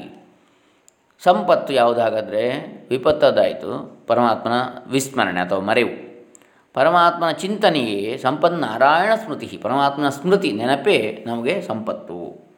ಸಂಪತ್ತು 1.24 1.72
ಯಾವುದಾಗಾದರೆ 1.74 2.44
ವಿಪತ್ತದಾಯಿತು, 2.90 3.72
ಪರಮಾತ್ಮನ 4.08 4.58
ವಿಸ್ಮರಣೆ 4.92 5.40
ಅಥವಾ 5.40 5.60
ಮರೆವು. 5.60 5.96
ಪರಮಾತ್ಮನ 6.74 7.32
ಚಿಂತನೆಯೇ 7.32 8.18
ಸಂಪನ್ನ 8.18 8.60
ನಾರಾಯಣ 8.66 9.14
ಸ್ಮೃತಿ, 9.16 9.48
ಪರಮಾತ್ಮನ 9.62 10.10
ಸ್ಮೃತಿ 10.10 10.52
ನೆನಪೇ 10.52 11.24
ನಮಗೆ 11.28 11.56
ಸಂಪತ್ತು. 11.62 12.49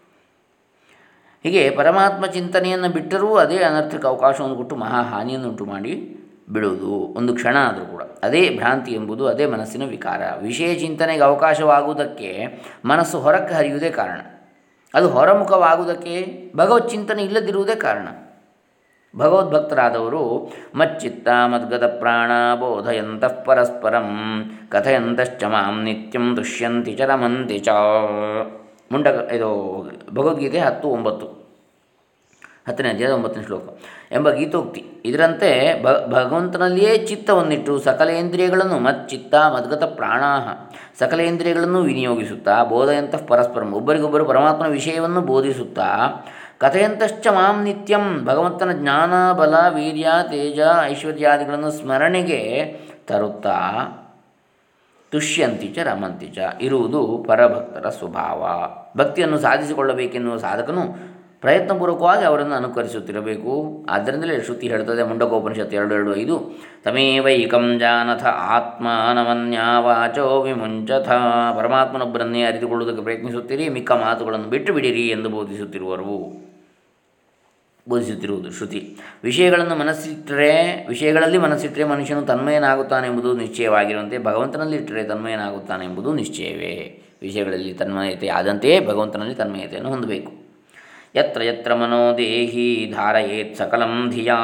ಹೀಗೆ 1.44 1.70
ಪರಮಾತ್ಮ 1.70 2.26
ಚಿಂತನೆಯನ್ನು 2.26 2.90
ಬಿಟ್ಟರೂ 2.90 3.36
ಅದೇ 3.36 3.58
ಅನರ್ಥಕ್ಕೆ 3.58 4.08
ಅವಕಾಶವನ್ನು 4.08 4.56
ಕೊಟ್ಟು 4.56 4.76
ಮಹಾ 4.76 5.02
ಹಾನಿಯನ್ನುಂಟು 5.02 5.66
ಮಾಡಿ 5.66 6.18
ಬಿಡುವುದು. 6.50 6.92
ಒಂದು 6.92 7.34
ಕ್ಷಣ 7.34 7.58
ಆದರೂ 7.58 7.86
ಕೂಡ. 7.86 8.04
ಅದೇ 8.24 8.50
ಭ್ರಾಂತಿ 8.56 8.92
ಎಂಬುದು 8.92 9.28
ಅದೇ 9.28 9.46
ಮನಸ್ಸಿನ 9.46 9.86
ವಿಕಾರ. 9.86 10.22
ವಿಷಯ 10.42 10.76
ಚಿಂತನೆಗೆ 10.76 11.24
ಅವಕಾಶವಾಗುವುದಕ್ಕೆ 11.24 12.48
ಮನಸ್ಸು 12.86 13.20
ಹೊರಕ್ಕೆ 13.20 13.54
ಹರಿಯುವುದೇ 13.54 13.90
ಕಾರಣ. 13.90 14.20
ಅದು 14.94 15.10
ಹೊರಮುಖವಾಗುವುದಕ್ಕೆ 15.10 16.16
ಭಗವತ್ 16.56 16.90
ಚಿಂತನೆ 16.90 17.24
ಇಲ್ಲದಿರುವುದೇ 17.24 17.76
ಕಾರಣ. 17.76 18.08
ಭಗವದ್ಭಕ್ತರಾದವರು 19.18 20.54
ಮಚ್ಚಿತ್ತ 20.76 21.28
ಮದ್ಗದ 21.46 21.98
ಪ್ರಾಣ 22.00 22.32
ಬೋಧಯಂತಃ 22.56 23.44
ಪರಸ್ಪರಂ 23.44 24.10
ಕಥಯಂತಶ್ಚ 24.70 25.44
ಮಾಂ 25.44 25.84
ನಿತ್ಯಂ 25.84 26.38
ದುಷ್ಯಂತಿ 26.38 26.96
ಚ 26.96 27.02
ರಮಂತಿ 27.02 27.60
ಚ. 27.60 27.70
ಮುಂಡ 28.92 29.08
ಇದು 29.08 29.50
ಭಗವದ್ಗೀತೆ 30.14 30.60
ಹತ್ತು 30.60 30.88
ಒಂಬತ್ತು. 30.88 31.42
ಹತ್ತನೇ 32.68 32.90
ಅಧ್ಯಾಯದ 32.90 33.12
ಒಂಬತ್ತನೇ 33.12 33.44
ಶ್ಲೋಕ. 33.44 33.62
ಎಂಬ 34.12 34.30
ಗೀತೋಕ್ತಿ. 34.30 34.86
ಇದರಂತೆ 35.06 35.84
ಭಗವಂತನಲ್ಲಿಯೇ 36.08 36.98
ಚಿತ್ತವನ್ನಿಟ್ಟು 36.98 37.80
ಸಕಲೇಂದ್ರಿಯಗಳನ್ನು 37.80 38.80
ಮಚ್ಚಿತ್ತ 38.80 39.36
ಮದ್ಗತ 39.36 39.84
ಪ್ರಾಣಾಹ. 39.84 40.48
ಸಕಲೇಂದ್ರಿಯಗಳನ್ನು 41.00 41.82
ವಿನಿಯೋಗಿಸುತ್ತಾ 41.82 42.64
ಬೋಧಯಂತಃ 42.64 43.26
ಪರಸ್ಪರಂ. 43.28 43.74
ಒಬ್ಬರಿಗೊಬ್ಬರು 43.74 44.26
ಪರಮಾತ್ಮನ 44.26 44.68
ವಿಷಯವನ್ನು 44.68 45.22
ಬೋಧಿಸುತ್ತಾ 45.22 45.88
ಕಥೆಯಂತಶ್ಚ 46.58 47.28
ಮಾಂ 47.28 47.64
ನಿತ್ಯಂ 47.64 48.26
ಭಗವಂತನ 48.26 48.72
ಜ್ಞಾನ, 48.72 49.32
ಬಲ, 49.32 49.56
ವೀರ್ಯ, 49.70 50.08
ತೇಜ, 50.24 50.60
ಐಶ್ವರ್ಯಾದಿಗಳನ್ನು 50.84 51.72
ಸ್ಮರಣೆಗೆ 51.72 52.42
ತರುತ್ತಾ 53.08 53.58
ತುಷ್ಯಂತಿ 55.12 55.68
ಚ 55.68 55.80
ರಮಂತಿ 55.80 56.28
ಚ 56.28 56.38
ಇರುವುದು 56.62 57.26
ಪರಭಕ್ತರ 57.28 57.90
ಸ್ವಭಾವ. 57.90 58.44
ಭಕ್ತಿಯನ್ನು 58.98 59.40
ಸಾಧಿಸಿಕೊಳ್ಳಬೇಕೆನ್ನುವ 59.40 60.38
ಸಾಧಕನು 60.38 61.12
ಪ್ರಯತ್ನಪೂರ್ವಕವಾಗಿ 61.42 62.26
ಅವರನ್ನು 62.26 62.56
ಅನುಕರಿಸುತ್ತಿರಬೇಕು. 62.56 63.86
ಆದ್ದರಿಂದಲೇ 63.90 64.42
ಶ್ರುತಿ 64.42 64.68
ಹೇಳ್ತದೆ 64.68 65.04
ಮುಂಡಕೋಪನಿಷತ್ತು 65.04 65.76
ಎರಡು 65.76 65.96
ಎರಡು 65.96 66.16
ಐದು, 66.16 66.52
ತಮೇವೈಕಂ 66.84 67.80
ಜಾನಥ 67.80 68.24
ಆತ್ಮಾನಮನ್ಯಾವಾಚೋ 68.24 70.42
ವಿಮುಂಚಥ. 70.42 71.10
ಪರಮಾತ್ಮನೊಬ್ಬರನ್ನೇ 71.58 72.44
ಅರಿತುಕೊಳ್ಳುವುದಕ್ಕೆ 72.44 73.04
ಪ್ರಯತ್ನಿಸುತ್ತೀರಿ, 73.04 73.70
ಮಿಕ್ಕ 73.70 73.92
ಮಾತುಗಳನ್ನು 73.92 74.48
ಬಿಟ್ಟು 74.48 74.74
ಬಿಡಿರಿ 74.74 75.08
ಎಂದು 75.08 75.30
ಬೋಧಿಸುತ್ತಿರುವರು 75.30 76.41
ಬೋಧಿಸುತ್ತಿರುವುದು. 77.90 78.52
ಶ್ರುತಿ. 78.52 78.98
ವಿಷಯಗಳನ್ನು 79.24 79.76
ಮನಸ್ಸಿಟ್ಟರೆ 79.76 80.88
ವಿಷಯಗಳಲ್ಲಿ 80.88 81.38
ಮನಸ್ಸಿಟ್ಟರೆ 81.38 81.84
ಮನುಷ್ಯನು 81.84 82.22
ತನ್ಮಯನಾಗುತ್ತಾನೆ 82.22 83.08
ಎಂಬುದು 83.08 83.34
ನಿಶ್ಚಯವಾಗಿರುವಂತೆ 83.34 84.18
ಭಗವಂತನಲ್ಲಿ 84.18 84.78
ಇಟ್ಟರೆ 84.78 85.04
ತನ್ಮಯನಾಗುತ್ತಾನೆ 85.04 85.86
ಎಂಬುದು 85.86 86.14
ನಿಶ್ಚಯವೇ. 86.14 87.04
ವಿಷಯಗಳಲ್ಲಿ 87.22 87.74
ತನ್ಮಯತೆ 87.74 88.28
ಆದಂತೆಯೇ 88.28 88.88
ಭಗವಂತನಲ್ಲಿ 88.88 89.36
ತನ್ಮಯತೆಯನ್ನು 89.36 89.90
ಹೊಂದಬೇಕು. 89.90 90.32
ಯತ್ರ 91.16 91.44
ಯತ್ರ 91.44 91.74
ಮನೋದೇಹಿ 91.74 92.94
ಧಾರಯೇತ್ 92.96 93.58
ಸಕಲಂ 93.58 94.10
ಧಿಯಾ 94.10 94.38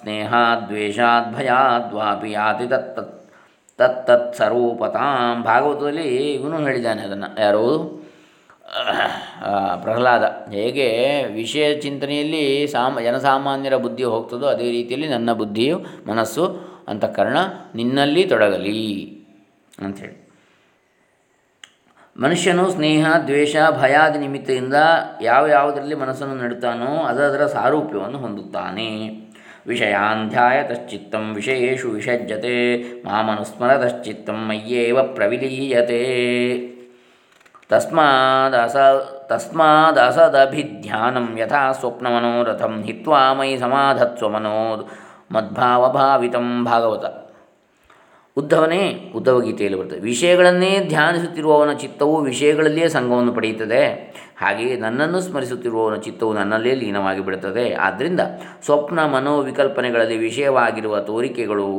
ಸ್ನೇಹಾದ್ವೇಷಾದ್ಭಯಾದ್ವಾಪಿ 0.00 2.30
ಯಾತಿ 2.30 2.68
ತತ್ 2.68 3.30
ತತ್ತತ್ 3.78 4.36
ಸ್ವರೂಪತಾಂ. 4.36 5.42
ಭಾಗವತದಲ್ಲಿ 5.42 6.32
ಇವನು 6.32 6.58
ಹೇಳಿದ್ದಾನೆ 6.58 7.02
ಅದನ್ನು. 7.02 7.40
ಯಾರು? 7.40 7.99
ಪ್ರಹ್ಲಾದ, 9.82 10.50
ಹೇಗೆ 10.52 10.88
ವಿಷಯ 11.24 11.80
ಚಿಂತನೆಯಲ್ಲಿ 11.80 12.66
ಸಾಮ, 12.66 13.00
ಜನಸಾಮಾನ್ಯರ 13.00 13.76
ಬುದ್ಧಿ 13.76 14.04
ಹೋಗ್ತದೋ 14.04 14.46
ಅದೇ 14.46 14.70
ರೀತಿಯಲ್ಲಿ 14.70 15.08
ನನ್ನ 15.08 15.32
ಬುದ್ಧಿಯು 15.32 15.84
ಮನಸ್ಸು, 16.06 16.44
ಅಂತಃಕರಣ 16.88 17.36
ನಿನ್ನಲ್ಲಿ 17.74 18.24
ತೊಡಗಲಿ, 18.24 19.16
ಅಂಥೇಳಿ. 19.78 20.30
ಮನುಷ್ಯನು 22.16 22.70
ಸ್ನೇಹ, 22.70 23.06
ದ್ವೇಷ, 23.26 23.56
ಭಯಾದಿ 23.80 24.18
ನಿಮಿತ್ತದಿಂದ 24.18 24.74
ಯಾವ 25.22 25.46
ಯಾವುದರಲ್ಲಿ 25.46 25.94
ಮನಸ್ಸನ್ನು 25.94 26.34
ನೆಡುತ್ತಾನೋ 26.34 26.96
ಅದರ 27.04 27.46
ಸಾರೂಪ್ಯವನ್ನು 27.46 28.18
ಹೊಂದುತ್ತಾನೆ. 28.18 29.08
ವಿಷಯಾಂಧ್ಯಾಯ 29.66 30.62
ತಶ್ಚಿತ್ತಂ 30.62 31.34
ವಿಷಯೇಶು 31.34 31.88
ವಿಷಜ್ಜತೆ 31.90 32.56
ಮಾಮನುಸ್ಮರ 33.04 33.78
ತಶ್ಚಿತ್ತಂ 33.78 34.38
ಮಯ್ಯೇವ 34.48 35.02
ಪ್ರವಿಲೀಯತೆ. 35.02 36.00
ತಸ್ಮಾದಸ 37.70 38.76
ತಸ್ಮಾದಸದಭಿಧ್ಯಾನಂ 39.30 41.26
ಯಥಾ 41.38 41.72
ಸ್ವಪ್ನಮನೋರಥಂ 41.72 42.82
ಹಿತ್ವಾ 42.82 43.32
ಮಯಿ 43.32 43.58
ಸಮಾಧತ್ಸ್ವ 43.58 44.28
ಮನೋ 44.28 44.88
ಮದ್ಭಾವಭಾವಿತಂ 45.32 46.64
ಭಾಗವತ 46.64 47.04
ಉದ್ಧವನೇ 48.36 49.12
ಉದ್ಧವ 49.14 49.40
ಗೀತೆಯಲ್ಲಿ 49.40 49.78
ಬರ್ತದೆ, 49.78 50.00
ವಿಷಯಗಳನ್ನೇ 50.00 50.84
ಧ್ಯಾನಿಸುತ್ತಿರುವವನ 50.88 51.72
ಚಿತ್ತವು 51.72 52.16
ವಿಷಯಗಳಲ್ಲಿಯೇ 52.20 52.88
ಸಂಘವನ್ನು 52.88 53.32
ಪಡೆಯುತ್ತದೆ, 53.32 53.82
ಹಾಗೆಯೇ 54.40 54.76
ನನ್ನನ್ನು 54.76 55.20
ಸ್ಮರಿಸುತ್ತಿರುವವನ 55.20 55.96
ಚಿತ್ತವು 55.96 56.32
ನನ್ನಲ್ಲೇ 56.32 56.74
ಲೀನವಾಗಿ 56.74 57.20
ಬಿಡುತ್ತದೆ, 57.20 57.74
ಆದ್ದರಿಂದ 57.74 58.20
ಸ್ವಪ್ನ 58.64 59.00
ಮನೋವಿಕಲ್ಪನೆಗಳಲ್ಲಿ 59.06 60.18
ವಿಷಯವಾಗಿರುವ 60.18 61.00
ತೋರಿಕೆಗಳು 61.00 61.70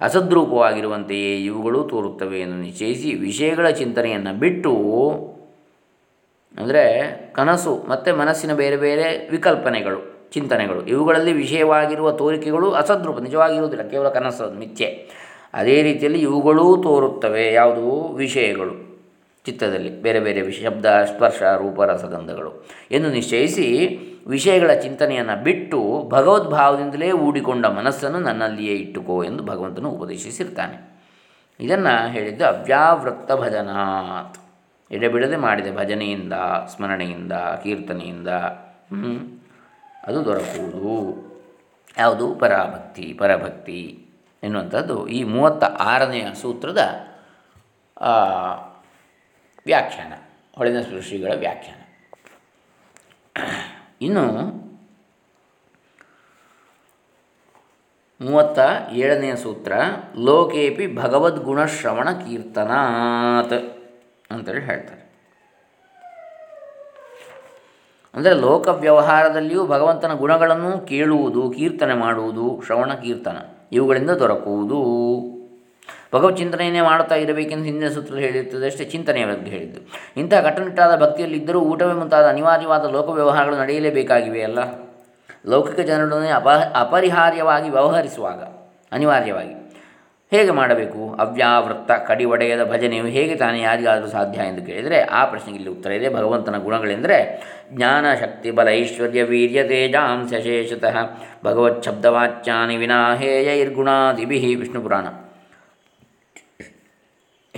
ಅಸದ್ರೂಪವಾಗಿರುವಂತೆಯೇ 0.00 1.44
ಇವುಗಳು 1.44 1.84
ತೋರುತ್ತವೆ 1.84 2.40
ಎಂದು 2.40 2.56
ನಿಶ್ಚಯಿಸಿ 2.56 3.14
ವಿಷಯಗಳ 3.14 3.68
ಚಿಂತನೆಯನ್ನು 3.70 4.38
ಬಿಟ್ಟು, 4.38 4.72
ಅಂದರೆ 6.58 6.84
ಕನಸು 7.32 7.72
ಮತ್ತು 7.88 8.16
ಮನಸ್ಸಿನ 8.16 8.54
ಬೇರೆ 8.54 8.76
ಬೇರೆ 8.76 9.28
ವಿಕಲ್ಪನೆಗಳು, 9.30 10.30
ಚಿಂತನೆಗಳು, 10.30 10.86
ಇವುಗಳಲ್ಲಿ 10.86 11.32
ವಿಷಯವಾಗಿರುವ 11.32 12.10
ತೋರಿಕೆಗಳು 12.12 12.70
ಅಸದ್ರೂಪ, 12.70 13.18
ನಿಜವಾಗಿರುವುದಿಲ್ಲ, 13.18 13.88
ಕೇವಲ 13.88 14.08
ಕನಸು 14.08 14.58
ಮಿಥ್ಯೆ. 14.58 15.08
ಅದೇ 15.54 15.82
ರೀತಿಯಲ್ಲಿ 15.82 16.20
ಇವುಗಳೂ 16.20 16.76
ತೋರುತ್ತವೆ, 16.82 17.52
ಯಾವುದು? 17.52 18.14
ವಿಷಯಗಳು, 18.14 18.74
ಚಿತ್ತದಲ್ಲಿ, 19.44 20.02
ಬೇರೆ 20.02 20.20
ಬೇರೆ 20.20 20.40
ಶಬ್ದ, 20.50 20.86
ಸ್ಪರ್ಶ, 20.86 21.42
ರೂಪ, 21.42 21.82
ರಸಗಂಧಗಳು 21.82 22.50
ಎಂದು 22.90 23.10
ನಿಶ್ಚಯಿಸಿ 23.10 23.66
ವಿಷಯಗಳ 24.28 24.70
ಚಿಂತನೆಯನ್ನು 24.82 25.42
ಬಿಟ್ಟು 25.42 26.06
ಭಗವದ್ಭಾವದಿಂದಲೇ 26.08 27.12
ಊಡಿಕೊಂಡ 27.12 27.66
ಮನಸ್ಸನ್ನು 27.66 28.18
ನನ್ನಲ್ಲಿಯೇ 28.18 28.74
ಇಟ್ಟುಕೋ 28.74 29.24
ಎಂದು 29.24 29.42
ಭಗವಂತನು 29.44 29.90
ಉಪದೇಶಿಸಿರ್ತಾನೆ. 29.90 30.88
ಇದನ್ನು 31.60 32.08
ಹೇಳಿದ್ದು 32.08 32.46
ಅವ್ಯಾವೃತ್ತ 32.46 33.32
ಭಜನಾತ್. 33.32 34.38
ಎಡೆಬಿಡದೆ 34.90 35.36
ಮಾಡಿದ 35.36 35.76
ಭಜನೆಯಿಂದ, 35.76 36.32
ಸ್ಮರಣೆಯಿಂದ, 36.66 37.32
ಕೀರ್ತನೆಯಿಂದ 37.32 38.28
ಅದು 40.04 40.24
ದೊರಕುವುದು. 40.24 41.28
ಯಾವುದು? 41.98 42.34
ಪರಾಭಕ್ತಿ, 42.34 43.16
ಪರಭಕ್ತಿ 43.18 44.06
ಎನ್ನುವಂಥದ್ದು. 44.42 45.08
ಈ 45.08 45.22
ಮೂವತ್ತ 45.22 45.64
ಆರನೆಯ 45.64 46.34
ಸೂತ್ರದ 46.34 46.78
ವ್ಯಾಖ್ಯಾನ 49.66 50.12
ಹೊಳೆನ 50.56 50.80
ಶ್ರೀಗಳ 50.80 51.32
ವ್ಯಾಖ್ಯಾನ. 51.34 51.80
ಇನ್ನು 54.00 54.24
ಮೂವತ್ತ 58.20 58.58
ಏಳನೆಯ 58.92 59.36
ಸೂತ್ರ, 59.36 59.72
ಲೋಕೇಪಿ 60.18 60.94
ಭಗವದ್ಗುಣಶ್ರವಣ 60.94 62.08
ಕೀರ್ತನಾತ್ 62.12 63.58
ಅಂತೇಳಿ 64.30 64.60
ಹೇಳ್ತಾರೆ. 64.60 65.04
ಅಂದರೆ 68.14 68.34
ಲೋಕ 68.34 68.68
ವ್ಯವಹಾರದಲ್ಲಿಯೂ 68.68 69.66
ಭಗವಂತನ 69.66 70.14
ಗುಣಗಳನ್ನು 70.14 70.86
ಕೇಳುವುದು, 70.86 71.50
ಕೀರ್ತನೆ 71.50 71.94
ಮಾಡುವುದು, 71.94 72.62
ಶ್ರವಣ 72.66 72.92
ಕೀರ್ತನ, 72.94 73.38
ಇವುಗಳಿಂದ 73.72 74.10
ದೊರಕುವುದು. 74.10 74.80
ಭಗವತ್ 76.14 76.36
ಚಿಂತನೆಯನ್ನೇ 76.36 76.80
ಮಾಡುತ್ತಾ 76.80 77.14
ಇರಬೇಕೆಂದು 77.14 77.64
ಹಿಂದಿನ 77.64 77.88
ಸೂತ್ರದಲ್ಲಿ 77.88 78.26
ಹೇಳಿರುತ್ತದೆ, 78.26 78.66
ಅಷ್ಟೇ 78.66 78.84
ಚಿಂತನೆಯ 78.84 79.26
ಬಗ್ಗೆ 79.26 79.50
ಹೇಳಿದ್ದು. 79.50 79.80
ಇಂಥ 80.16 80.34
ಕಟ್ಟುನಿಟ್ಟಾದ 80.34 80.92
ಭಕ್ತಿಯಲ್ಲಿದ್ದರೂ 81.02 81.60
ಊಟವೇ 81.60 81.92
ಮುಂತಾದ 81.92 82.26
ಅನಿವಾರ್ಯವಾದ 82.28 82.84
ಲೋಕ 82.84 83.08
ವ್ಯವಹಾರಗಳು 83.08 83.56
ನಡೆಯಲೇಬೇಕಾಗಿವೆ 83.56 84.42
ಅಲ್ಲ? 84.42 84.58
ಲೌಕಿಕ 85.46 85.80
ಜನರೊಡನೆ 85.80 86.30
ಅಪ, 86.30 86.48
ಅಪರಿಹಾರ್ಯವಾಗಿ 86.74 87.68
ವ್ಯವಹರಿಸುವಾಗ, 87.70 88.40
ಅನಿವಾರ್ಯವಾಗಿ 88.92 89.54
ಹೇಗೆ 90.32 90.50
ಮಾಡಬೇಕು? 90.50 91.16
ಅವ್ಯಾವೃತ್ತ 91.20 91.90
ಕಡಿ 91.90 92.24
ಒಡೆಯದ 92.24 92.72
ಭಜನೆಯು 92.72 93.04
ಹೇಗೆ 93.04 93.34
ತಾನೇ 93.36 93.60
ಯಾರಿಗಾದರೂ 93.62 94.08
ಸಾಧ್ಯ 94.08 94.40
ಎಂದು 94.40 94.62
ಕೇಳಿದರೆ 94.66 94.98
ಆ 95.02 95.24
ಪ್ರಶ್ನೆಗೆ 95.24 95.56
ಇಲ್ಲಿ 95.56 95.70
ಉತ್ತರ 95.70 95.90
ಇದೆ. 95.92 96.08
ಭಗವಂತನ 96.14 96.58
ಗುಣಗಳೆಂದರೆ 96.58 97.18
ಜ್ಞಾನ, 97.72 98.14
ಶಕ್ತಿ, 98.14 98.50
ಬಲ, 98.50 98.68
ಐಶ್ವರ್ಯ, 98.68 99.22
ವೀರ್ಯ, 99.22 99.62
ತೇಜಾಂಶ 99.62 100.34
ಶೇಷತಃ 100.42 100.96
ಭಗವತ್ 101.44 101.84
ಶಬ್ದವಾಚ್ಯಾನಿ 101.84 102.76
ವಿನಾ 102.76 103.14
ಹೇಯ 103.14 103.58
ಇರ್ಗುಣಾದಿಭಿ 103.60 104.54
ವಿಷ್ಣು 104.54 104.82
ಪುರಾಣ 104.82 105.06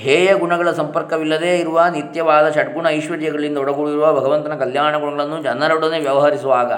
ಹೇಯ 0.00 0.34
ಗುಣಗಳ 0.34 0.70
ಸಂಪರ್ಕವಿಲ್ಲದೇ 0.70 1.58
ಇರುವ 1.58 1.84
ನಿತ್ಯವಾದ 1.92 2.50
ಷಡ್ಗುಣ 2.50 2.88
ಐಶ್ವರ್ಯಗಳಿಂದ 2.88 3.58
ಒಡಗೂಡಿರುವ 3.58 4.20
ಭಗವಂತನ 4.20 4.54
ಕಲ್ಯಾಣ 4.54 4.98
ಗುಣಗಳನ್ನು 4.98 5.42
ಜನರೊಡನೆ 5.42 6.00
ವ್ಯವಹರಿಸುವಾಗ 6.00 6.72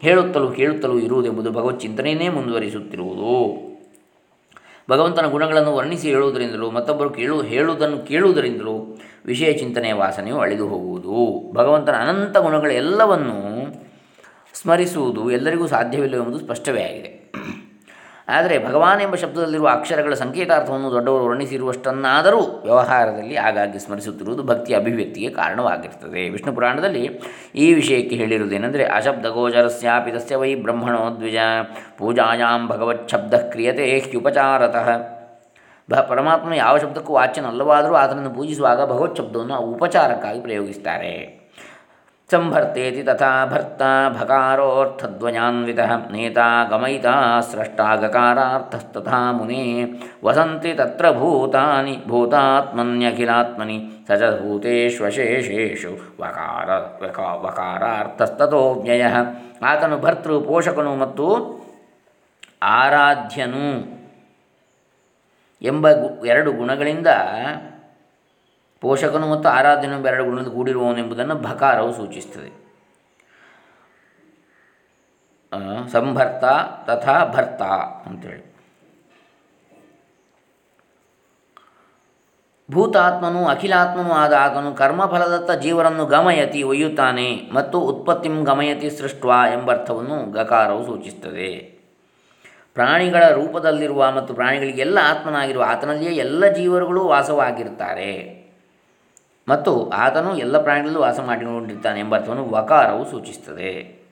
ಹೇಳುತ್ತಲೂ 0.00 0.50
ಕೇಳುತ್ತಲೂ 0.50 0.98
ಇರುವುದೆಂಬುದು 0.98 1.50
ಭಗವತ್ 1.50 1.80
ಚಿಂತನೆಯೇ 1.80 2.28
ಮುಂದುವರಿಸುತ್ತಿರುವುದು. 2.28 3.32
ಭಗವಂತನ 4.90 5.26
ಗುಣಗಳನ್ನು 5.26 5.76
ವರ್ಣಿಸಿ 5.76 6.08
ಹೇಳುವುದರಿಂದಲೂ, 6.08 6.70
ಮತ್ತೊಬ್ಬರು 6.70 7.10
ಕೇಳು, 7.10 7.42
ಹೇಳುವುದನ್ನು 7.42 7.98
ಕೇಳುವುದರಿಂದಲೂ 7.98 8.98
ವಿಷಯ 9.24 9.52
ಚಿಂತನೆಯ 9.52 9.92
ವಾಸನೆಯು 9.92 10.38
ಅಳಿದು 10.38 10.68
ಹೋಗುವುದು. 10.68 11.52
ಭಗವಂತನ 11.54 11.92
ಅನಂತ 11.92 12.38
ಗುಣಗಳೆಲ್ಲವನ್ನೂ 12.38 13.74
ಸ್ಮರಿಸುವುದು 14.54 15.30
ಎಲ್ಲರಿಗೂ 15.30 15.66
ಸಾಧ್ಯವಿಲ್ಲ 15.66 16.16
ಎಂಬುದು 16.16 16.38
ಸ್ಪಷ್ಟವೇ 16.38 16.82
ಆಗಿದೆ. 16.82 17.21
ಆದರೆ 18.32 18.66
ಭಗವಾನ್ 18.66 19.02
ಎಂಬ 19.02 19.14
ಶಬ್ದದಲ್ಲಿರುವ 19.14 19.68
ಅಕ್ಷರಗಳ 19.68 20.14
ಸಂಕೇತಾರ್ಥವನ್ನು 20.14 20.90
ದೊಡ್ಡವರು 20.90 21.24
ವರ್ಣಿಸಿರುವಷ್ಟನ್ನಾದರೂ 21.24 22.40
ವ್ಯವಹಾರದಲ್ಲಿ 22.64 23.36
ಆಗಾಗ್ಗೆ 23.36 23.78
ಸ್ಮರಿಸುತ್ತಿರುವುದು 23.78 24.42
ಭಕ್ತಿಯ 24.42 24.76
ಅಭಿವ್ಯಕ್ತಿಗೆ 24.76 25.30
ಕಾರಣವಾಗಿರ್ತದೆ. 25.30 26.28
ವಿಷ್ಣು 26.28 26.52
ಪುರಾಣದಲ್ಲಿ 26.52 27.20
ಈ 27.54 27.74
ವಿಷಯಕ್ಕೆ 27.74 28.16
ಹೇಳಿರುವುದೇನೆಂದರೆ 28.16 28.84
ಅಶಬ್ದಗೋಚರಸ್ಯಾಪಿ 28.84 30.10
ತಸ್ಯ 30.10 30.36
ವೈ 30.36 30.54
ಬ್ರಹ್ಮಣೋ 30.54 31.16
ದ್ವಿಜ 31.16 31.36
ಪೂಜಾಯಾಂ 31.98 32.68
ಭಗವತ್ 32.68 33.10
ಶಬ್ದ 33.10 33.34
ಕ್ರಿಯತೆ 33.34 33.98
ಹ್ಯುಪಚಾರತಃ. 33.98 34.88
ಭ 35.90 35.94
ಪರಮಾತ್ಮ 35.94 36.52
ಯಾವ 36.52 36.78
ಶಬ್ದಕ್ಕೂ 36.78 37.12
ವಾಚ್ಯನಲ್ಲವಾದರೂ 37.12 37.94
ಆತನನ್ನು 37.94 38.30
ಪೂಜಿಸುವಾಗ 38.30 38.92
ಭಗವತ್ 38.92 39.16
ಶಬ್ದವನ್ನು 39.16 39.56
ಉಪಚಾರಕ್ಕಾಗಿ 39.58 40.40
ಪ್ರಯೋಗಿಸ್ತಾರೆ. 40.40 41.41
ಸಂಭರ್ತೇತಿ 42.32 43.02
ತಥಾ 43.02 43.30
ಭರ್ತ 43.46 43.82
ಭಕಾರೋರ್ಥಧ್ವಜಾನ್ವಿತ 44.12 45.80
ನೇತಾ 46.10 46.46
ಗಮಯಿತಾ 46.70 47.14
ಸ್ರಷ್ಟಾ 47.40 47.86
ಗಕಾರಾರ್ಥಸ್ತಥಾ 47.94 49.18
ಮುನೆ 49.32 49.62
ವಸಂತಿ 50.24 50.72
ತತ್ರ 50.72 51.06
ಭೂತಾನಿ 51.12 51.94
ಭೂತಾತ್ಮನ್ಯಖಿಲಾತ್ಮನಿ 52.08 53.78
ಸ 54.08 54.18
ಚ 54.20 54.30
ಭೂತೇಶ್ವಶೇಷೇಷು 54.42 55.92
ವಕಾರ 56.20 56.70
ವಕಾರಾರ್ಥಸ್ತೋ 57.44 58.62
ವ್ಯಯ 58.82 59.06
ಆತನು 59.64 59.98
ಭರ್ತೃ 59.98 60.36
ಪೋಷಕನು 60.46 60.94
ಮತ್ತು 60.96 61.26
ಆರಾಧ್ಯನು 62.72 63.66
ಎಂಬ 65.62 65.86
ಎರಡು 66.26 66.50
ಗುಣಗಳಿಂದ 66.52 67.10
ಪೋಷಕನು 68.82 69.26
ಮತ್ತು 69.26 69.48
ಆರಾಧನೆ 69.48 70.22
ಗುಣದಿಂದ 70.22 70.52
ಕೂಡಿರುವವನೆಂಬುದನ್ನು 70.52 71.34
ಭಕಾರವು 71.34 71.92
ಸೂಚಿಸುತ್ತದೆ. 71.92 72.62
ಸಂಭರ್ತ 75.92 76.44
ತಥಾ 76.90 77.32
ಭರ್ತ 77.34 77.62
ಅಂತೇಳಿ. 78.06 78.52
ಭೂತಾತ್ಮನು, 82.70 83.44
ಅಖಿಲಾತ್ಮನು 83.44 84.12
ಆದ 84.12 84.32
ಆತನು 84.32 84.74
ಕರ್ಮಫಲದತ್ತ 84.74 85.50
ಜೀವರನ್ನು 85.50 86.06
ಗಮಯತಿ, 86.06 86.62
ಒಯ್ಯುತ್ತಾನೆ 86.62 87.50
ಮತ್ತು 87.54 87.80
ಉತ್ಪತ್ತಿಂ 87.80 88.44
ಗಮಯತಿ 88.44 88.90
ಸೃಷ್ಟ 88.90 89.24
ಎಂಬರ್ಥವನ್ನು 89.52 90.32
ಗಕಾರವು 90.32 90.86
ಸೂಚಿಸುತ್ತದೆ. 90.86 91.82
ಪ್ರಾಣಿಗಳ 92.74 93.30
ರೂಪದಲ್ಲಿರುವ 93.30 94.10
ಮತ್ತು 94.10 94.34
ಪ್ರಾಣಿಗಳಿಗೆಲ್ಲ 94.34 94.98
ಆತ್ಮನಾಗಿರುವ 95.02 95.62
ಆತನಲ್ಲಿಯೇ 95.66 96.12
ಎಲ್ಲ 96.12 96.46
ಜೀವರುಗಳು 96.46 97.04
ವಾಸವಾಗಿರ್ತಾರೆ 97.04 98.41
ಮತ್ತು 99.48 99.90
ಆತನು 99.90 100.38
ಎಲ್ಲ 100.38 100.62
ಪ್ರಾಣಿಗಳಲ್ಲೂ 100.62 101.00
ವಾಸ 101.00 101.20
ಮಾಡಿಕೊಂಡಿರ್ತಾನೆ 101.20 102.00
ಎಂಬ 102.00 102.16
ಅರ್ಥವನ್ನು 102.16 102.50
ವಕಾರವು 102.50 103.10
ಸೂಚಿಸುತ್ತದೆ. 103.10 104.02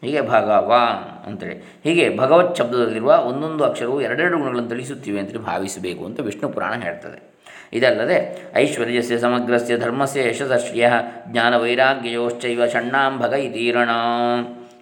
ಹೀಗೆ 0.00 0.20
ಭಗವಾನ್ 0.20 1.28
ಅಂತೇಳಿ. 1.28 1.80
ಹೀಗೆ 1.84 2.16
ಭಗವತ್ 2.16 2.56
ಶಬ್ದದಲ್ಲಿರುವ 2.56 3.22
ಒಂದೊಂದು 3.26 3.64
ಅಕ್ಷರವು 3.64 4.00
ಎರಡೆರಡು 4.00 4.38
ಗುಣಗಳನ್ನು 4.38 4.68
ತಿಳಿಸುತ್ತಿವೆ 4.68 5.20
ಅಂತೇಳಿ 5.20 5.38
ಭಾವಿಸಬೇಕು 5.38 6.04
ಅಂತ 6.04 6.20
ವಿಷ್ಣು 6.20 6.48
ಪುರಾಣ 6.48 6.72
ಹೇಳ್ತದೆ. 6.72 7.32
ಇದಲ್ಲದೆ, 7.72 8.46
ಐಶ್ವರ್ಯಸ್ಯ 8.56 9.18
ಸಮಗ್ರಸ್ಯ 9.18 9.78
ಧರ್ಮಸ್ಯ 9.78 10.28
ಯಶಸ್ಶ್ರಿಯ 10.28 10.92
ಜ್ಞಾನವೈರಾಗ್ಯಯೋಶ್ಚೈವ 11.28 12.66
ಷಣ್ಣಾಂ 12.66 13.18
ಭಗ 13.18 13.32
ಇತೀರಣ 13.32 13.90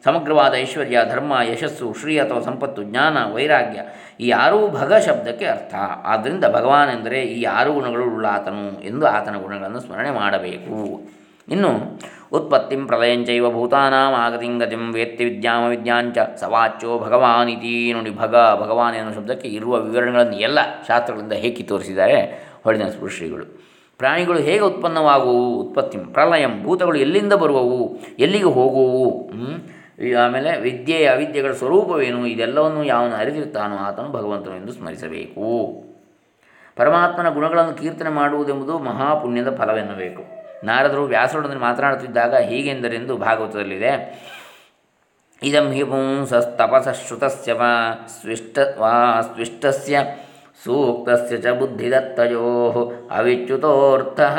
ಸಮಗ್ರವಾದ 0.04 0.54
ಐಶ್ವರ್ಯ, 0.54 0.99
ಧರ್ಮ, 1.09 1.32
ಯಶಸ್ಸು, 1.52 1.94
ಶ್ರೀ 2.00 2.18
ಅಥವಾ 2.18 2.40
ಸಂಪತ್ತು, 2.40 2.82
ಜ್ಞಾನ, 2.82 3.32
ವೈರಾಗ್ಯ 3.32 3.80
ಈ 4.21 4.31
ಆರೂ 4.31 4.59
ಭಗ 4.69 4.93
ಶಬ್ದಕ್ಕೆ 4.95 5.47
ಅರ್ಥ. 5.47 5.75
ಆದ್ದರಿಂದ 6.05 6.45
ಭಗವಾನ್ 6.45 6.91
ಎಂದರೆ 6.91 7.19
ಈ 7.23 7.45
ಆರು 7.45 7.73
ಗುಣಗಳು 7.73 8.05
ಉಳ್ಳಾತನು 8.05 8.83
ಎಂದು 8.83 9.07
ಆತನ 9.07 9.37
ಗುಣಗಳನ್ನು 9.37 9.81
ಸ್ಮರಣೆ 9.81 10.11
ಮಾಡಬೇಕು. 10.11 10.77
ಇನ್ನು, 11.49 11.71
ಉತ್ಪತ್ತಿಂ 12.33 12.87
ಪ್ರಲಯಂಚೈವ 12.87 13.47
ಭೂತಾನಾಂ 13.50 14.12
ಆಗತಿಂ 14.15 14.59
ಗತಿಂ 14.59 14.93
ವೇತ್ತಿ 14.93 15.25
ವಿದ್ಯಾಮ 15.25 15.62
ವಿದ್ಯಾಂಚ 15.65 16.19
ಸವಾಚ್ಯೋ 16.37 16.99
ಭಗವಾನಿತಿ 16.99 17.93
ನೋಡಿ 17.93 18.11
ಭಗ, 18.17 18.35
ಭಗವಾನ್ 18.62 18.97
ಎನ್ನುವ 18.97 19.15
ಶಬ್ದಕ್ಕೆ 19.15 19.49
ಇರುವ 19.49 19.75
ವಿವರಣೆಗಳನ್ನು 19.79 20.37
ಎಲ್ಲ 20.41 20.59
ಶಾಸ್ತ್ರಗಳಿಂದ 20.89 21.33
ಹೇಗೆ 21.33 21.62
ತೋರಿಸಿದ್ದಾರೆ 21.62 22.19
ಹೊಳಿನ 22.65 22.89
ಸ್ಪೃಶ್ರೀಗಳು 22.89 23.47
ಪ್ರಾಣಿಗಳು 23.99 24.39
ಹೇಗೆ 24.39 24.61
ಉತ್ಪನ್ನವಾಗುವು? 24.61 25.43
ಉತ್ಪತ್ತಿ 25.61 25.99
ಪ್ರಲಯಂ 25.99 26.53
ಭೂತಗಳು 26.62 26.99
ಎಲ್ಲಿಂದ 26.99 27.33
ಬರುವವು? 27.33 27.81
ಎಲ್ಲಿಗೆ 28.19 28.50
ಹೋಗುವು? 28.59 29.07
ಆಮೇಲೆ 30.14 30.61
ವಿದ್ಯೆಯ 30.61 31.07
ಅವಿದ್ಯೆಗಳ 31.07 31.52
ಸ್ವರೂಪವೇನು? 31.52 32.26
ಇದೆಲ್ಲವನ್ನು 32.26 32.85
ಯಾವನು 32.85 33.14
ಅರಿತಿರ್ತಾನೋ 33.14 33.76
ಆತನು 33.76 34.09
ಭಗವಂತನು 34.12 34.57
ಎಂದು 34.57 34.73
ಸ್ಮರಿಸಬೇಕು. 34.73 35.83
ಪರಮಾತ್ಮನ 36.76 37.28
ಗುಣಗಳನ್ನು 37.28 37.75
ಕೀರ್ತನೆ 37.75 38.09
ಮಾಡುವುದೆಂಬುದು 38.09 38.78
ಮಹಾಪುಣ್ಯದ 38.78 39.57
ಫಲವೆನ್ನಬೇಕು. 39.57 40.23
ನಾರದರು 40.66 41.04
ವ್ಯಾಸರೊಡನೆ 41.04 41.54
ಮಾತನಾಡುತ್ತಿದ್ದಾಗ 41.54 42.35
ಹೀಗೆಂದರೆಂದು 42.35 43.16
ಭಾಗವತದಲ್ಲಿದೆ. 43.16 43.92
ಇದಂ 45.42 45.71
ಹಿ 45.71 45.85
ಪುಂಸಸ್ತಪಸಶ್ರುತಸ್ಯ 45.85 47.52
ವಾ 47.52 48.07
ಸ್ವಿಷ್ಟ, 48.21 48.59
ವಾ 48.78 49.21
ಸ್ವಿಷ್ಟಸ್ಯ 49.21 49.99
ಸೂಕ್ತಸ್ಯ 50.64 51.37
ಚ 51.37 51.47
ಬುದ್ಧಿದತ್ತಯೋ 51.47 52.92
ಅವಿಚ್ಯುತೋರ್ಥಃ 53.11 54.38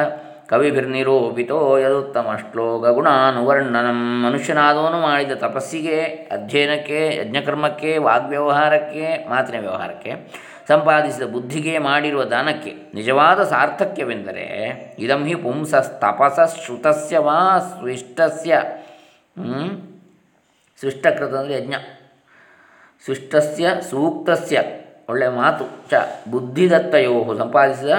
ಕವಿಭಿರ್ನಿರೂಪಿತೋ 0.51 1.77
ಯದುತ್ತಮ 1.77 2.38
ಶ್ಲೋಕ 2.51 2.86
ಗುಣಾನುವರ್ಣನಂ 2.88 4.25
ಮನುಷ್ಯನಾದವನು 4.25 5.01
ಮಾಡಿದ 5.01 5.31
ತಪಸ್ಸಿಗೆ, 5.31 6.01
ಅಧ್ಯಯನಕ್ಕೆ, 6.03 7.15
ಯಜ್ಞಕರ್ಮಕ್ಕೆ, 7.15 7.98
ವಾಗ್ವ್ಯವಹಾರಕ್ಕೆ, 7.98 9.29
ಮಾತಿನ 9.29 9.60
ವ್ಯವಹಾರಕ್ಕೆ, 9.60 10.13
ಸಂಪಾದಿಸಿದ 10.67 11.24
ಬುದ್ಧಿಗೆ 11.24 11.77
ಮಾಡಿರುವ 11.77 12.24
ದಾನಕ್ಕೆ. 12.24 12.74
ನಿಜವಾದ 12.93 13.43
ಸಾರ್ಥಕ್ಯವೆಂದರೆ 13.43 14.46
ಇದಂ 15.00 15.25
ಹಿ 15.25 15.36
ಪುಂಸಸ್ತಪಸ 15.36 16.58
ಶ್ರುತಸ್ಯ 16.65 17.17
ವಾ 17.17 17.60
ಸ್ವಿಷ್ಟಸ್ಯ 17.60 18.62
ಸ್ವಿಷ್ಟಕೃತ 20.79 21.34
ಅಂದರೆ 21.34 21.53
ಯಜ್ಞ. 21.53 21.74
ಸೃಷ್ಟಸ್ಯ 23.05 23.70
ಸೂಕ್ತಸ್ಯ. 23.89 24.62
ಒಳ್ಳೆಯ 25.10 25.29
ಮಾತು. 25.29 25.89
ಚ 25.89 25.93
ಬುದ್ಧಿದತ್ತಯೋ 26.31 27.38
ಸಂಪಾದಿಸಿದ 27.38 27.89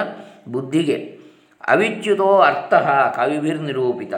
ಬುದ್ಧಿಗೆ. 0.47 1.22
ಅವಿಚ್ಯುತೋ 1.67 2.39
ಅರ್ಥ 2.39 2.73
ಕವಿಭಿರ್ನಿರೂಪಿತ 3.19 4.13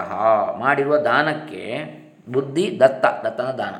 ಮಾಡಿರುವ 0.57 0.97
ದಾನಕ್ಕೆ 0.97 1.83
ಬುದ್ಧಿ 2.29 2.79
ದತ್ತ, 2.79 3.05
ದತ್ತನ 3.05 3.43
ದಾನ. 3.43 3.75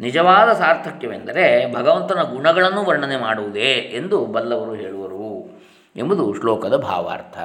ನಿಜವಾದ 0.00 0.52
ಸಾರ್ಥಕ್ಯವೆಂದರೆ 0.52 1.74
ಭಗವಂತನ 1.74 2.22
ಗುಣಗಳನ್ನು 2.22 2.84
ವರ್ಣನೆ 2.84 3.16
ಮಾಡುವುದೇ 3.16 3.72
ಎಂದು 3.72 4.26
ಬಲ್ಲವರು 4.26 4.74
ಹೇಳುವರು 4.74 5.60
ಎಂಬುದು 5.96 6.34
ಶ್ಲೋಕದ 6.40 6.76
ಭಾವಾರ್ಥ. 6.76 7.38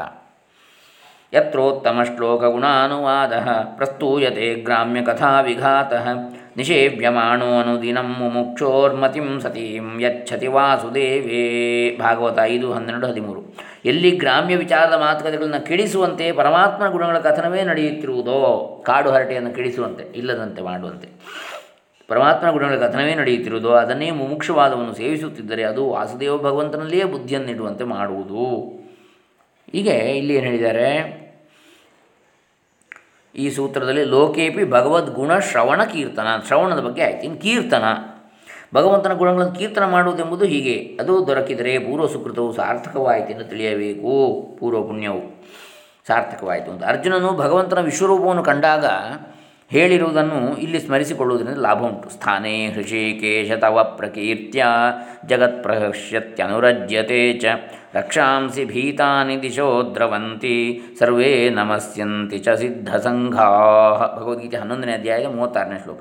ಯತ್ರೋತ್ತಮ 1.34 2.02
ಶ್ಲೋಕ 2.16 2.44
ಗುಣಾನುವಾದ 2.44 3.34
ಪ್ರಸ್ತೂಯತೆ 3.76 4.56
ಗ್ರಾಮ್ಯಕಥಾವಿಘಾತ 4.56 5.94
ನಿಷೇವ್ಯಮಾಣೋ 6.58 7.60
ಅನುದಿನಂ 7.60 8.16
ಮುಮುಕ್ಷೋರ್ಮತಿಂ 8.20 9.40
ಸತೀಂ 9.40 10.02
ಯಚ್ಛತಿ 10.02 10.48
ವಾಸುದೇವೇ. 10.48 11.98
ಭಾಗವತ 11.98 12.40
ಐದು, 12.42 12.74
ಹನ್ನೆರಡು, 12.74 13.08
ಹದಿಮೂರು. 13.08 13.56
ಎಲ್ಲಿ 13.86 14.12
ಗ್ರಾಮ್ಯ 14.12 14.56
ವಿಚಾರದ 14.56 14.94
ಮಾತುಕತೆಗಳನ್ನು 14.94 15.66
ಕೆಡಿಸುವಂತೆ 15.66 16.32
ಪರಮಾತ್ಮ 16.32 16.88
ಗುಣಗಳ 16.88 17.20
ಕಥನವೇ 17.20 17.64
ನಡೆಯುತ್ತಿರುವುದೋ, 17.64 18.84
ಕಾಡು 18.86 19.12
ಹರಟೆಯನ್ನು 19.12 19.52
ಕೆಡಿಸುವಂತೆ, 19.52 20.18
ಇಲ್ಲದಂತೆ 20.18 20.62
ಮಾಡುವಂತೆ. 20.62 21.10
ಪರಮಾತ್ಮ 22.08 22.52
ಗುಣಗಳ 22.52 22.76
ಕಥನವೇ 22.76 23.16
ನಡೆಯುತ್ತಿರುವುದೋ, 23.16 23.70
ಅದನ್ನೇ 23.70 24.12
ಮುಮುಕ್ಷವಾದವನ್ನು 24.12 24.94
ಸೇವಿಸುತ್ತಿದ್ದರೆ 24.94 25.64
ಅದು 25.64 25.90
ವಾಸುದೇವ 25.90 26.38
ಭಗವಂತನಲ್ಲಿಯೇ 26.38 27.04
ಬುದ್ಧಿಯನ್ನಿಡುವಂತೆ 27.04 27.84
ಮಾಡುವುದು. 27.84 28.56
ಹೀಗೆ 29.72 29.94
ಇಲ್ಲಿ 29.94 30.36
ಏನು 30.36 30.46
ಹೇಳಿದ್ದಾರೆ? 30.46 31.21
ಈ 33.36 33.50
ಸೂತ್ರದಲ್ಲಿ 33.50 34.04
ಲೋಕೇಪಿ 34.04 34.72
ಭಗವದ್ಗುಣ 34.72 35.40
ಶ್ರವಣ 35.40 35.84
ಕೀರ್ತನ. 35.84 36.28
ಶ್ರವಣದ 36.48 36.80
ಬಗ್ಗೆ 36.80 37.04
ಆಯ್ತು. 37.04 37.24
ಇನ್ನು 37.24 37.42
ಕೀರ್ತನ. 37.42 37.84
ಭಗವಂತನ 38.76 39.14
ಗುಣಗಳನ್ನು 39.14 39.54
ಕೀರ್ತನ 39.54 39.86
ಮಾಡುವುದೆಂಬುದು 39.86 40.46
ಹೀಗೆ. 40.46 40.98
ಅದು 41.04 41.28
ದೊರಕಿದರೆ 41.28 41.80
ಪೂರ್ವ 41.80 42.08
ಸುಕೃತವು 42.08 42.54
ಸಾರ್ಥಕವಾಯಿತು 42.54 43.34
ಎಂದು 43.34 43.46
ತಿಳಿಯಬೇಕು. 43.46 44.58
ಪೂರ್ವ 44.60 44.82
ಪುಣ್ಯವು 44.82 45.44
ಸಾರ್ಥಕವಾಯಿತು 46.08 46.72
ಅಂತ. 46.72 46.84
ಅರ್ಜುನನು 46.84 47.32
ಭಗವಂತನ 47.32 47.80
ವಿಶ್ವರೂಪವನ್ನು 47.80 48.44
ಕಂಡಾಗ 48.44 48.86
ಹೇಳಿರುವುದನ್ನು 49.72 50.58
ಇಲ್ಲಿ 50.58 50.80
ಸ್ಮರಿಸಿಕೊಳ್ಳುವುದರಿಂದ 50.80 51.58
ಲಾಭ 51.58 51.80
ಉಂಟು. 51.80 52.10
ಸ್ಥಾನೇ 52.10 52.68
ಹೃಷಿಕೇಶ 52.68 53.52
ತವ 53.52 53.94
ಪ್ರಕೀರ್ತ್ಯ 53.98 54.66
ಜಗತ್ಪ್ರಹೃಷ್ಯತ್ಯನುರಜ್ಯತೆ 55.28 57.34
ಚ. 57.34 57.46
ರಕ್ಷಾಂಸಿ 57.94 58.66
ಭೀತಾನಿ 58.66 59.42
ದಿಶೋ 59.42 59.92
ದ್ರವಂತಿ, 59.96 60.82
ಸರ್ವೇ 61.00 61.50
ನಮಸ್ಯಂತಿ 61.50 62.38
ಚ 62.38 62.50
ಸಿದ್ಧಸಂಘಾ. 62.50 63.48
ಭಗವದ್ಗೀತೆ 64.20 64.58
ಹನ್ನೊಂದನೇ 64.58 64.92
ಅಧ್ಯಾಯದ 64.92 65.28
ಮೂವತ್ತಾರನೇ 65.28 65.80
ಶ್ಲೋಕ. 65.84 65.98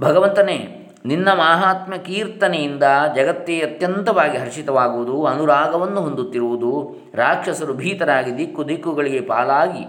ಭಗವಂತನೇ, 0.00 0.86
ನಿನ್ನ 1.06 1.28
ಮಾಹಾತ್ಮ್ಯ 1.28 1.98
ಕೀರ್ತನೆಯಿಂದ 1.98 2.82
ಜಗತ್ತೇ 3.16 3.60
ಅತ್ಯಂತವಾಗಿ 3.60 4.38
ಹರ್ಷಿತವಾಗುವುದು, 4.38 5.24
ಅನುರಾಗವನ್ನು 5.24 6.00
ಹೊಂದುತ್ತಿರುವುದು, 6.00 6.96
ರಾಕ್ಷಸರು 7.14 7.74
ಭೀತರಾಗಿ 7.74 8.38
ದಿಕ್ಕು 8.38 8.68
ದಿಕ್ಕುಗಳಿಗೆ 8.68 9.20
ಪಾಲಾಗಿ 9.20 9.86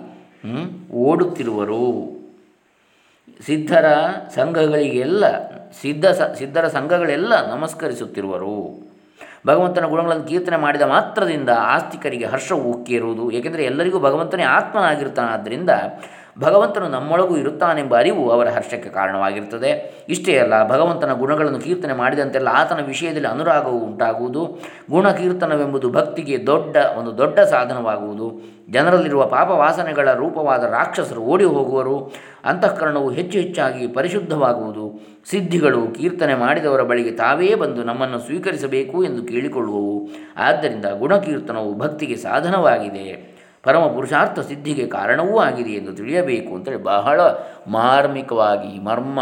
ಓಡುತ್ತಿರುವರು. 0.93 2.20
ಸಿದ್ಧರ 3.45 3.85
ಸಂಘಗಳಿಗೆಲ್ಲ, 4.35 5.25
ಸಿದ್ಧ 5.81 6.05
ಸ, 6.05 6.21
ಸಿದ್ಧರ 6.37 6.67
ಸಂಘಗಳೆಲ್ಲ 6.67 7.51
ನಮಸ್ಕರಿಸುತ್ತಿರುವರು. 7.51 8.55
ಭಗವಂತನ 9.47 9.85
ಗುಣಗಳನ್ನು 9.85 10.23
ಕೀರ್ತನೆ 10.23 10.57
ಮಾಡಿದ 10.57 10.81
ಮಾತ್ರದಿಂದ 10.81 11.49
ಆಸ್ತಿಕರಿಗೆ 11.49 12.25
ಹರ್ಷವು 12.25 12.71
ಉಕ್ಕೇರುವುದು. 12.71 13.31
ಏಕೆಂದರೆ 13.31 13.63
ಎಲ್ಲರಿಗೂ 13.63 13.99
ಭಗವಂತನೇ 13.99 14.43
ಆತ್ಮನಾಗಿರ್ತಾನಾದ್ದರಿಂದ 14.43 15.69
ಭಗವಂತನು 16.39 16.87
ನಮ್ಮೊಳಗೂ 16.87 17.37
ಇರುತ್ತಾನೆಂಬ 17.37 17.97
ಅರಿವು 17.97 18.29
ಅವರ 18.29 18.47
ಹರ್ಷಕ್ಕೆ 18.49 18.89
ಕಾರಣವಾಗಿರುತ್ತದೆ. 18.89 20.05
ಇಷ್ಟೇ 20.09 20.37
ಅಲ್ಲ, 20.37 20.67
ಭಗವಂತನ 20.67 21.13
ಗುಣಗಳನ್ನು 21.13 21.59
ಕೀರ್ತನೆ 21.59 21.93
ಮಾಡಿದಂತೆಲ್ಲ 21.93 22.47
ಆತನ 22.47 22.85
ವಿಷಯದಲ್ಲಿ 22.85 23.27
ಅನುರಾಗವು 23.27 23.79
ಉಂಟಾಗುವುದು. 23.79 24.59
ಗುಣಕೀರ್ತನವೆಂಬುದು 24.89 25.91
ಭಕ್ತಿಗೆ 25.91 26.47
ದೊಡ್ಡ, 26.47 26.75
ಒಂದು 26.97 27.17
ದೊಡ್ಡ 27.17 27.39
ಸಾಧನವಾಗುವುದು. 27.39 28.61
ಜನರಲ್ಲಿರುವ 28.69 29.25
ಪಾಪ 29.25 29.49
ವಾಸನೆಗಳ 29.49 30.13
ರೂಪವಾದ 30.13 30.63
ರಾಕ್ಷಸರು 30.63 31.21
ಓಡಿ 31.21 31.43
ಹೋಗುವರು. 31.43 32.13
ಅಂತಃಕರಣವು 32.45 33.09
ಹೆಚ್ಚು 33.09 33.37
ಹೆಚ್ಚಾಗಿ 33.37 33.87
ಪರಿಶುದ್ಧವಾಗುವುದು. 33.87 35.07
ಸಿದ್ಧಿಗಳು 35.29 35.87
ಕೀರ್ತನೆ 35.87 36.35
ಮಾಡಿದವರ 36.35 36.81
ಬಳಿಗೆ 36.81 37.11
ತಾವೇ 37.11 37.55
ಬಂದು 37.55 37.83
ನಮ್ಮನ್ನು 37.83 38.19
ಸ್ವೀಕರಿಸಬೇಕು 38.19 39.03
ಎಂದು 39.03 39.23
ಕೇಳಿಕೊಳ್ಳುವವು. 39.23 40.09
ಆದ್ದರಿಂದ 40.37 40.85
ಗುಣಕೀರ್ತನವು 40.99 41.77
ಭಕ್ತಿಗೆ 41.77 42.15
ಸಾಧನವಾಗಿದೆ. 42.15 43.30
ಪರಮ 43.65 43.83
ಪುರುಷಾರ್ಥ 43.95 44.39
ಸಿದ್ಧಿಗೆ 44.49 44.85
ಕಾರಣವೂ 44.97 45.35
ಆಗಿದೆ 45.47 45.73
ಎಂದು 45.79 45.91
ತಿಳಿಯಬೇಕು 45.99 46.51
ಅಂತೇಳಿ 46.57 46.81
ಬಹಳ 46.91 47.19
ಮಾರ್ಮಿಕವಾಗಿ 47.77 48.71
ಮರ್ಮ 48.89 49.19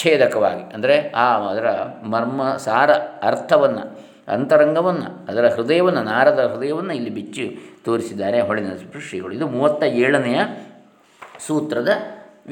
ಛೇದಕವಾಗಿ, 0.00 0.62
ಅಂದರೆ 0.74 0.94
ಆ 1.22 1.24
ಅದರ 1.50 1.68
ಮರ್ಮ 2.12 2.42
ಸಾರ 2.66 2.90
ಅರ್ಥವನ್ನು, 3.30 3.82
ಅಂತರಂಗವನ್ನು, 4.36 5.08
ಅದರ 5.30 5.46
ಹೃದಯವನ್ನು, 5.56 6.02
ನಾರದ 6.12 6.40
ಹೃದಯವನ್ನು 6.52 6.92
ಇಲ್ಲಿ 6.98 7.12
ಬಿಚ್ಚಿ 7.18 7.44
ತೋರಿಸಿದ್ದಾರೆ 7.86 8.38
ಹೊಳೆನ 8.50 8.70
ಶ್ರೀಗಳು. 9.08 9.32
ಇದು 9.38 9.48
ಮೂವತ್ತ 9.56 9.82
ಏಳನೆಯ 10.04 10.38
ಸೂತ್ರದ 11.46 11.90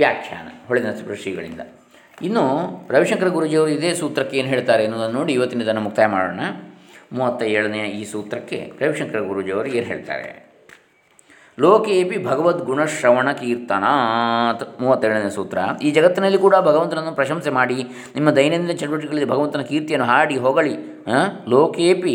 ವ್ಯಾಖ್ಯಾನ 0.00 0.48
ಹೊಳೆನ 0.68 0.90
ಶ್ರೀಗಳಿಂದ. 1.22 1.62
ಇನ್ನು 2.26 2.44
ರವಿಶಂಕರ 2.94 3.28
ಗುರುಜಿಯವರು 3.36 3.70
ಇದೇ 3.78 3.92
ಸೂತ್ರಕ್ಕೆ 4.00 4.36
ಏನು 4.40 4.48
ಹೇಳ್ತಾರೆ 4.54 4.82
ಅನ್ನೋದನ್ನು 4.86 5.16
ನೋಡಿ 5.20 5.32
ಇವತ್ತಿನ 5.38 5.64
ಇದನ್ನು 5.66 5.82
ಮುಕ್ತಾಯ 5.86 6.08
ಮಾಡೋಣ. 6.16 6.42
ಮೂವತ್ತ 7.16 7.42
ಏಳನೆಯ 7.56 7.84
ಈ 7.98 8.02
ಸೂತ್ರಕ್ಕೆ 8.12 8.58
ರವಿಶಂಕರ 8.80 9.20
ಗುರುಜಿಯವರು 9.30 9.68
ಏನು 9.78 9.86
ಹೇಳ್ತಾರೆ? 9.92 10.30
ಲೋಕೇಪಿ 11.62 12.16
ಭಗವದ್ಗುಣಶ್ರವಣ 12.26 13.28
ಕೀರ್ತನಾತ್. 13.40 14.62
ಮೂವತ್ತೆರಡನೇ 14.82 15.30
ಸೂತ್ರ. 15.36 15.58
ಈ 15.86 15.88
ಜಗತ್ತಿನಲ್ಲಿ 15.96 16.38
ಕೂಡ 16.44 16.54
ಭಗವಂತನನ್ನು 16.68 17.12
ಪ್ರಶಂಸೆ 17.18 17.50
ಮಾಡಿ, 17.58 17.78
ನಿಮ್ಮ 18.16 18.28
ದೈನಂದಿನ 18.38 18.76
ಚಟುವಟಿಕೆಗಳಲ್ಲಿ 18.82 19.28
ಭಗವಂತನ 19.34 19.64
ಕೀರ್ತಿಯನ್ನು 19.70 20.06
ಹಾಡಿ 20.12 20.36
ಹೊಗಳಿ 20.46 20.74
ಲೋಕೇಪಿ, 21.54 22.14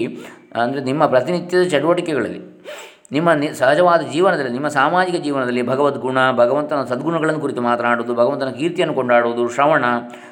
ಅಂದರೆ 0.61 0.81
ನಿಮ್ಮ 0.89 1.05
ಪ್ರತಿನಿತ್ಯದ 1.13 1.63
ಚಟುವಟಿಕೆಗಳಲ್ಲಿ. 1.73 2.41
ನಿಮ್ಮ 3.11 3.33
ನಿ, 3.33 3.47
ಸಹಜವಾದ 3.53 4.01
ಜೀವನದಲ್ಲಿ, 4.01 4.51
ನಿಮ್ಮ 4.51 4.67
ಸಾಮಾಜಿಕ 4.67 5.23
ಜೀವನದಲ್ಲಿ 5.23 5.61
ಭಗವದ್ಗುಣ, 5.61 6.31
ಭಗವಂತನ 6.31 6.83
ಸದ್ಗುಣಗಳನ್ನು 6.83 7.41
ಕುರಿತು 7.41 7.61
ಮಾತನಾಡುವುದು, 7.61 8.13
ಭಗವಂತನ 8.15 8.49
ಕೀರ್ತಿಯನ್ನು 8.49 8.95
ಕೊಂಡಾಡುವುದು, 8.95 9.49
ಶ್ರವಣ, 9.49 9.85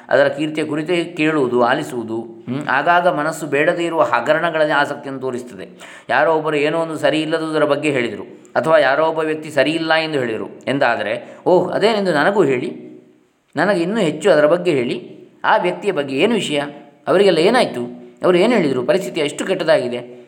ಅದರ 0.08 0.28
ಕೀರ್ತಿಯ 0.28 0.64
ಕುರಿತೇ 0.64 1.04
ಕೇಳುವುದು, 1.04 1.62
ಆಲಿಸುವುದು 1.62 2.44
ಆಗಾಗ 2.68 3.08
ಮನಸ್ಸು 3.08 3.46
ಬೇಡದೇ 3.46 3.84
ಇರುವ 3.84 4.02
ಹಗರಣಗಳಲ್ಲಿ 4.02 4.72
ಆಸಕ್ತಿಯನ್ನು 4.72 5.20
ತೋರಿಸ್ತದೆ. 5.20 5.68
ಯಾರೋ 6.08 6.34
ಒಬ್ಬರು 6.34 6.56
ಏನೋ 6.56 6.78
ಒಂದು 6.78 6.96
ಸರಿ 6.98 7.22
ಇಲ್ಲದುದರ 7.22 7.64
ಬಗ್ಗೆ 7.64 7.90
ಹೇಳಿದರು, 7.90 8.22
ಅಥವಾ 8.56 8.78
ಯಾರೋ 8.78 9.06
ಒಬ್ಬ 9.06 9.18
ವ್ಯಕ್ತಿ 9.18 9.50
ಸರಿ 9.50 9.70
ಇಲ್ಲ 9.70 9.94
ಎಂದು 9.94 10.18
ಹೇಳಿದರು 10.18 10.48
ಎಂದಾದರೆ, 10.66 11.36
ಓಹ್, 11.46 11.72
ಅದೇನೆಂದು 11.72 12.12
ನನಗೂ 12.12 12.42
ಹೇಳಿ, 12.42 12.86
ನನಗೆ 13.56 13.80
ಇನ್ನೂ 13.80 14.00
ಹೆಚ್ಚು 14.00 14.30
ಅದರ 14.30 14.46
ಬಗ್ಗೆ 14.46 14.70
ಹೇಳಿ, 14.70 15.16
ಆ 15.44 15.56
ವ್ಯಕ್ತಿಯ 15.56 15.92
ಬಗ್ಗೆ 15.92 16.16
ಏನು 16.16 16.34
ವಿಷಯ? 16.34 16.60
ಅವರಿಗೆಲ್ಲ 17.08 17.38
ಏನಾಯಿತು? 17.38 17.82
ಅವರು 18.24 18.38
ಏನು 18.38 18.54
ಹೇಳಿದರು? 18.54 18.82
ಪರಿಸ್ಥಿತಿ 18.82 19.20
ಎಷ್ಟು 19.20 19.44
ಕೆಟ್ಟದಾಗಿದೆ. 19.44 20.25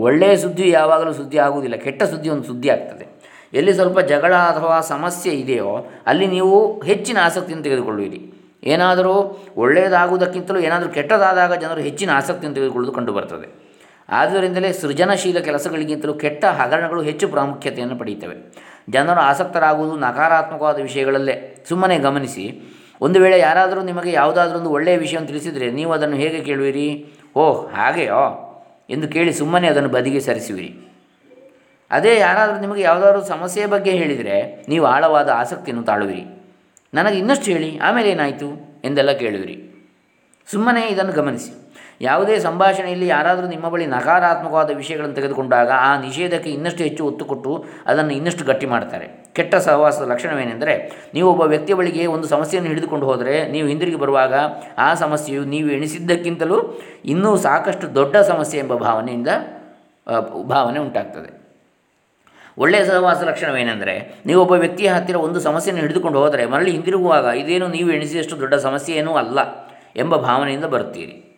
ಒಳ್ಳೆಯ 0.00 0.36
ಸುದ್ದಿ 0.36 0.70
ಯಾವಾಗಲೂ 0.70 1.12
ಸುದ್ದಿ 1.12 1.38
ಆಗುವುದಿಲ್ಲ, 1.38 1.76
ಕೆಟ್ಟ 1.76 2.02
ಸುದ್ದಿ 2.02 2.28
ಒಂದು 2.28 2.44
ಸುದ್ದಿ 2.44 2.68
ಆಗ್ತದೆ. 2.68 3.06
ಎಲ್ಲಿ 3.52 3.72
ಸ್ವಲ್ಪ 3.74 4.00
ಜಗಳ 4.00 4.34
ಅಥವಾ 4.34 4.80
ಸಮಸ್ಯೆ 4.80 5.32
ಇದೆಯೋ 5.32 5.86
ಅಲ್ಲಿ 6.06 6.26
ನೀವು 6.26 6.80
ಹೆಚ್ಚಿನ 6.80 7.18
ಆಸಕ್ತಿಯನ್ನು 7.22 7.64
ತೆಗೆದುಕೊಳ್ಳುವಿರಿ. 7.64 8.32
ಏನಾದರೂ 8.64 9.40
ಒಳ್ಳೆಯದಾಗುವುದಕ್ಕಿಂತಲೂ 9.56 10.58
ಏನಾದರೂ 10.58 10.88
ಕೆಟ್ಟದಾದಾಗ 10.88 11.54
ಜನರು 11.54 11.80
ಹೆಚ್ಚಿನ 11.80 12.10
ಆಸಕ್ತಿಯನ್ನು 12.10 12.54
ತೆಗೆದುಕೊಳ್ಳುವುದು 12.54 12.98
ಕಂಡುಬರ್ತದೆ. 12.98 13.70
ಆದ್ದರಿಂದಲೇ 14.08 14.72
ಸೃಜನಶೀಲ 14.72 15.38
ಕೆಲಸಗಳಿಗಿಂತಲೂ 15.38 16.14
ಕೆಟ್ಟ 16.14 16.44
ಹಗರಣಗಳು 16.44 17.02
ಹೆಚ್ಚು 17.02 17.28
ಪ್ರಾಮುಖ್ಯತೆಯನ್ನು 17.28 17.98
ಪಡೆಯುತ್ತವೆ. 17.98 18.52
ಜನರು 18.90 19.20
ಆಸಕ್ತರಾಗುವುದು 19.20 19.96
ನಕಾರಾತ್ಮಕವಾದ 19.96 20.80
ವಿಷಯಗಳಲ್ಲೇ. 20.80 21.64
ಸುಮ್ಮನೆ 21.68 21.98
ಗಮನಿಸಿ, 21.98 22.62
ಒಂದು 23.00 23.20
ವೇಳೆ 23.20 23.38
ಯಾರಾದರೂ 23.38 23.80
ನಿಮಗೆ 23.80 24.12
ಯಾವುದಾದ್ರೂ 24.12 24.58
ಒಂದು 24.58 24.70
ಒಳ್ಳೆಯ 24.70 24.96
ವಿಷಯವನ್ನು 24.96 25.28
ತಿಳಿಸಿದರೆ 25.28 25.70
ನೀವು 25.70 25.92
ಅದನ್ನು 25.92 26.16
ಹೇಗೆ 26.16 26.40
ಕೇಳುವಿರಿ? 26.40 27.06
ಓಹ್, 27.36 27.68
ಹಾಗೆಯೋ? 27.74 28.46
ಎಂದು 28.90 29.08
ಕೇಳಿ 29.08 29.32
ಸುಮ್ಮನೆ 29.32 29.68
ಅದನ್ನು 29.68 29.88
ಬದಿಗೆ 29.88 30.20
ಸರಿಸುವಿರಿ. 30.20 30.74
ಅದೇ 31.90 32.18
ಯಾರಾದರೂ 32.18 32.60
ನಿಮಗೆ 32.60 32.82
ಯಾವುದಾದ್ರೂ 32.82 33.24
ಸಮಸ್ಯೆಯ 33.24 33.66
ಬಗ್ಗೆ 33.66 33.90
ಹೇಳಿದರೆ 33.90 34.66
ನೀವು 34.68 34.86
ಆಳವಾದ 34.86 35.28
ಆಸಕ್ತಿಯನ್ನು 35.28 35.84
ತಾಳುವಿರಿ. 35.84 36.24
ನನಗೆ 36.94 37.18
ಇನ್ನಷ್ಟು 37.18 37.44
ಹೇಳಿ, 37.44 37.78
ಆಮೇಲೆ 37.78 38.10
ಏನಾಯಿತು? 38.10 38.80
ಎಂದೆಲ್ಲ 38.84 39.12
ಕೇಳುವಿರಿ. 39.12 39.66
ಸುಮ್ಮನೆ 40.46 40.86
ಇದನ್ನು 40.86 41.12
ಗಮನಿಸಿ. 41.12 41.59
ಯಾವುದೇ 42.00 42.38
ಸಂಭಾಷಣೆಯಲ್ಲಿ 42.38 43.06
ಯಾರಾದರೂ 43.06 43.46
ನಿಮ್ಮ 43.46 43.68
ಬಳಿ 43.68 43.86
ನಕಾರಾತ್ಮಕವಾದ 43.86 44.70
ವಿಷಯಗಳನ್ನು 44.76 45.14
ತೆಗೆದುಕೊಂಡಾಗ 45.14 45.70
ಆ 45.70 46.00
ನಿಷೇಧಕ್ಕೆ 46.00 46.50
ಇನ್ನಷ್ಟು 46.50 46.82
ಹೆಚ್ಚು 46.84 47.06
ಒತ್ತು 47.06 47.24
ಕೊಟ್ಟು 47.24 47.64
ಅದನ್ನು 47.86 48.12
ಇನ್ನಷ್ಟು 48.14 48.44
ಗಟ್ಟಿ 48.44 48.66
ಮಾಡ್ತಾರೆ. 48.66 49.06
ಕೆಟ್ಟ 49.32 49.54
ಸಹವಾಸದ 49.54 50.08
ಲಕ್ಷಣವೇನೆಂದರೆ, 50.08 50.92
ನೀವು 51.14 51.30
ಒಬ್ಬ 51.30 51.42
ವ್ಯಕ್ತಿಯ 51.42 51.74
ಬಳಿಗೆ 51.76 52.06
ಒಂದು 52.06 52.28
ಸಮಸ್ಯೆಯನ್ನು 52.28 52.68
ಹಿಡಿದುಕೊಂಡು 52.68 53.06
ಹೋದರೆ, 53.06 53.48
ನೀವು 53.48 53.68
ಹಿಂದಿರುಗಿ 53.68 53.96
ಬರುವಾಗ 53.96 54.34
ಆ 54.78 54.94
ಸಮಸ್ಯೆಯು 54.94 55.44
ನೀವು 55.44 55.68
ಎಣಿಸಿದ್ದಕ್ಕಿಂತಲೂ 55.68 56.78
ಇನ್ನೂ 57.04 57.36
ಸಾಕಷ್ಟು 57.36 57.94
ದೊಡ್ಡ 57.94 58.16
ಸಮಸ್ಯೆ 58.16 58.60
ಎಂಬ 58.60 58.74
ಭಾವನೆಯಿಂದ 58.74 59.28
ಭಾವನೆ 60.42 60.78
ಉಂಟಾಗ್ತದೆ. 60.78 61.40
ಒಳ್ಳೆಯ 62.58 62.84
ಸಹವಾಸ 62.84 63.22
ಲಕ್ಷಣವೇನೆಂದರೆ, 63.22 64.22
ನೀವು 64.26 64.40
ಒಬ್ಬ 64.40 64.52
ವ್ಯಕ್ತಿಯ 64.52 64.88
ಹತ್ತಿರ 64.88 65.16
ಒಂದು 65.16 65.40
ಸಮಸ್ಯೆಯನ್ನು 65.40 65.82
ಹಿಡಿದುಕೊಂಡು 65.82 66.18
ಹೋದರೆ, 66.18 66.46
ಮರಳಿ 66.46 66.70
ಹಿಂದಿರುಗುವಾಗ 66.70 67.24
ಇದೇನು 67.24 67.68
ನೀವು 67.68 67.90
ಎಣಿಸಿದಷ್ಟು 67.90 68.40
ದೊಡ್ಡ 68.40 68.54
ಸಮಸ್ಯೆ 68.54 68.98
ಅಲ್ಲ 68.98 69.38
ಎಂಬ 69.96 70.16
ಭಾವನೆಯಿಂದ 70.16 70.64
ಬರುತ್ತೀರಿ. 70.64 71.29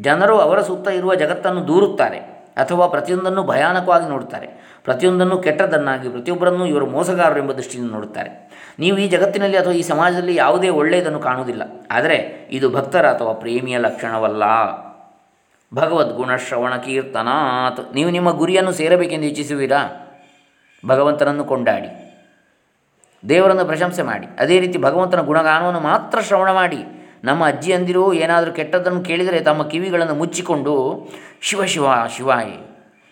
ಜನರು 0.00 0.38
ಅವರ 0.38 0.60
ಸುತ್ತ 0.60 0.88
ಇರುವ 0.88 1.14
ಜಗತ್ತನ್ನು 1.14 1.68
ದೂರುತ್ತಾರೆ 1.68 2.18
ಅಥವಾ 2.56 2.86
ಪ್ರತಿಯೊಂದನ್ನು 2.86 3.42
ಭಯಾನಕವಾಗಿ 3.42 4.08
ನೋಡುತ್ತಾರೆ. 4.08 4.78
ಪ್ರತಿಯೊಂದನ್ನು 4.84 5.38
ಕೆಟ್ಟದ್ದನ್ನಾಗಿ, 5.38 6.08
ಪ್ರತಿಯೊಬ್ಬರನ್ನು 6.08 6.66
ಇವರು 6.66 6.86
ಮೋಸಗಾರರು 6.86 7.38
ಎಂಬ 7.38 7.52
ದೃಷ್ಟಿಯಿಂದ 7.52 7.90
ನೋಡುತ್ತಾರೆ. 7.90 8.50
ನೀವು 8.78 8.98
ಈ 8.98 9.08
ಜಗತ್ತಿನಲ್ಲಿ 9.08 9.56
ಅಥವಾ 9.56 9.72
ಈ 9.72 9.82
ಸಮಾಜದಲ್ಲಿ 9.82 10.34
ಯಾವುದೇ 10.34 10.68
ಒಳ್ಳೆಯದನ್ನು 10.68 11.20
ಕಾಣುವುದಿಲ್ಲ. 11.20 11.62
ಆದರೆ 11.90 12.48
ಇದು 12.50 12.70
ಭಕ್ತರ 12.70 13.10
ಅಥವಾ 13.10 13.32
ಪ್ರೇಮಿಯ 13.32 13.78
ಲಕ್ಷಣವಲ್ಲ. 13.78 14.42
ಭಗವದ್ಗುಣ 15.74 16.36
ಶ್ರವಣ 16.36 16.76
ಕೀರ್ತನಾತ್ 16.76 17.94
ನೀವು 17.94 18.10
ನಿಮ್ಮ 18.10 18.30
ಗುರಿಯನ್ನು 18.30 18.72
ಸೇರಬೇಕೆಂದು 18.72 19.26
ಇಚ್ಛಿಸುವಿರಾ? 19.26 20.04
ಭಗವಂತನನ್ನು 20.86 21.44
ಕೊಂಡಾಡಿ. 21.44 21.88
ದೇವರನ್ನು 23.28 23.64
ಪ್ರಶಂಸೆ 23.64 24.02
ಮಾಡಿ. 24.02 24.26
ಅದೇ 24.38 24.60
ರೀತಿ 24.60 24.78
ಭಗವಂತನ 24.78 25.20
ಗುಣಗಾನವನ್ನು 25.20 25.80
ಮಾತ್ರ 25.80 26.20
ಶ್ರವಣ 26.20 26.52
ಮಾಡಿ. 26.52 26.97
ನಮ್ಮ 27.24 27.46
ಅಜ್ಜಿಯಂದಿರು 27.46 28.12
ಏನಾದರೂ 28.12 28.52
ಕೆಟ್ಟದ್ದನ್ನು 28.52 29.00
ಕೇಳಿದರೆ 29.00 29.40
ತಮ್ಮ 29.40 29.62
ಕಿವಿಗಳನ್ನು 29.62 30.14
ಮುಚ್ಚಿಕೊಂಡು, 30.14 31.08
ಶಿವ 31.40 31.64
ಶಿವ, 31.64 31.86
ಶಿವಾಯಿ, 32.16 32.68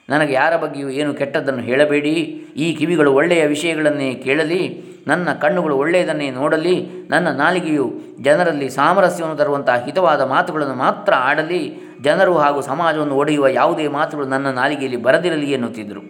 ನನಗೆ 0.08 0.32
ಯಾರ 0.32 0.56
ಬಗ್ಗೆಯೂ 0.56 0.88
ಏನು 0.88 1.14
ಕೆಟ್ಟದ್ದನ್ನು 1.14 1.60
ಹೇಳಬೇಡಿ. 1.60 2.12
ಈ 2.56 2.74
ಕಿವಿಗಳು 2.74 3.14
ಒಳ್ಳೆಯ 3.14 3.46
ವಿಷಯಗಳನ್ನೇ 3.46 4.14
ಕೇಳಲಿ. 4.14 4.82
ನನ್ನ 5.06 5.32
ಕಣ್ಣುಗಳು 5.32 5.76
ಒಳ್ಳೆಯದನ್ನೇ 5.76 6.30
ನೋಡಲಿ. 6.30 6.88
ನನ್ನ 7.08 7.28
ನಾಲಿಗೆಯು 7.28 7.92
ಜನರಲ್ಲಿ 8.20 8.68
ಸಾಮರಸ್ಯವನ್ನು 8.68 9.36
ತರುವಂತಹ 9.36 9.84
ಹಿತವಾದ 9.84 10.20
ಮಾತುಗಳನ್ನು 10.20 10.74
ಮಾತ್ರ 10.74 11.14
ಆಡಲಿ. 11.14 11.76
ಜನರು 12.00 12.38
ಹಾಗೂ 12.38 12.60
ಸಮಾಜವನ್ನು 12.60 13.14
ಒಡೆಯುವ 13.14 13.48
ಯಾವುದೇ 13.48 13.88
ಮಾತುಗಳು 13.88 14.26
ನನ್ನ 14.26 14.46
ನಾಲಿಗೆಯಲ್ಲಿ 14.46 15.02
ಬರದಿರಲಿ 15.02 15.52
ಎನ್ನುತ್ತಿದ್ದರು. 15.52 16.00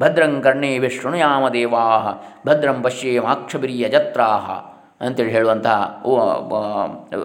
ಭದ್ರಂ 0.00 0.40
ಕರ್ಣೇ 0.42 0.78
ಭದ್ರಂ 0.78 1.48
ದೇವಾ 1.52 2.24
ಭದ್ರಂ 2.46 2.82
ಪಶ್ಯೇಮಾಕ್ಷಬಿರಿಯ 2.82 3.88
ಜತ್ರಾಹ. 3.88 4.75
ಅಂತೇಳಿ 5.00 5.30
ಹೇಳುವಂತಹ 5.30 6.02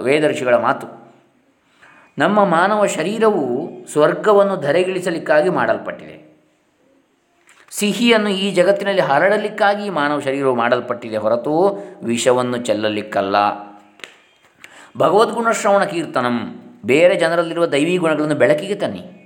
ವೇದರ್ಷಿಗಳ 0.02 0.56
ಮಾತು. 0.56 0.88
ನಮ್ಮ 2.18 2.46
ಮಾನವ 2.46 2.86
ಶರೀರವು 2.86 3.70
ಸ್ವರ್ಗವನ್ನು 3.92 4.58
ಧರೆಗಿಳಿಸಲಿಕ್ಕಾಗಿ 4.58 5.50
ಮಾಡಲ್ಪಟ್ಟಿದೆ. 5.50 6.32
ಸಿಹಿಯನ್ನು 7.70 8.30
ಈ 8.30 8.52
ಜಗತ್ತಿನಲ್ಲಿ 8.52 9.02
ಹರಡಲಿಕ್ಕಾಗಿ 9.02 9.90
ಮಾನವ 9.90 10.20
ಶರೀರವು 10.20 10.56
ಮಾಡಲ್ಪಟ್ಟಿದೆ 10.56 11.18
ಹೊರತು 11.18 11.84
ವಿಷವನ್ನು 12.04 12.58
ಚೆಲ್ಲಲಿಕ್ಕಲ್ಲ. 12.58 13.36
ಭಗವದ್ಗುಣ 14.98 15.52
ಶ್ರವಣ 15.52 15.84
ಕೀರ್ತನಂ. 15.84 16.62
ಬೇರೆ 16.86 17.16
ಜನರಲ್ಲಿರುವ 17.16 17.66
ದೈವೀ 17.66 17.98
ಗುಣಗಳನ್ನು 17.98 18.36
ಬೆಳಕಿಗೆ 18.36 18.76
ತನ್ನಿ. 18.76 19.21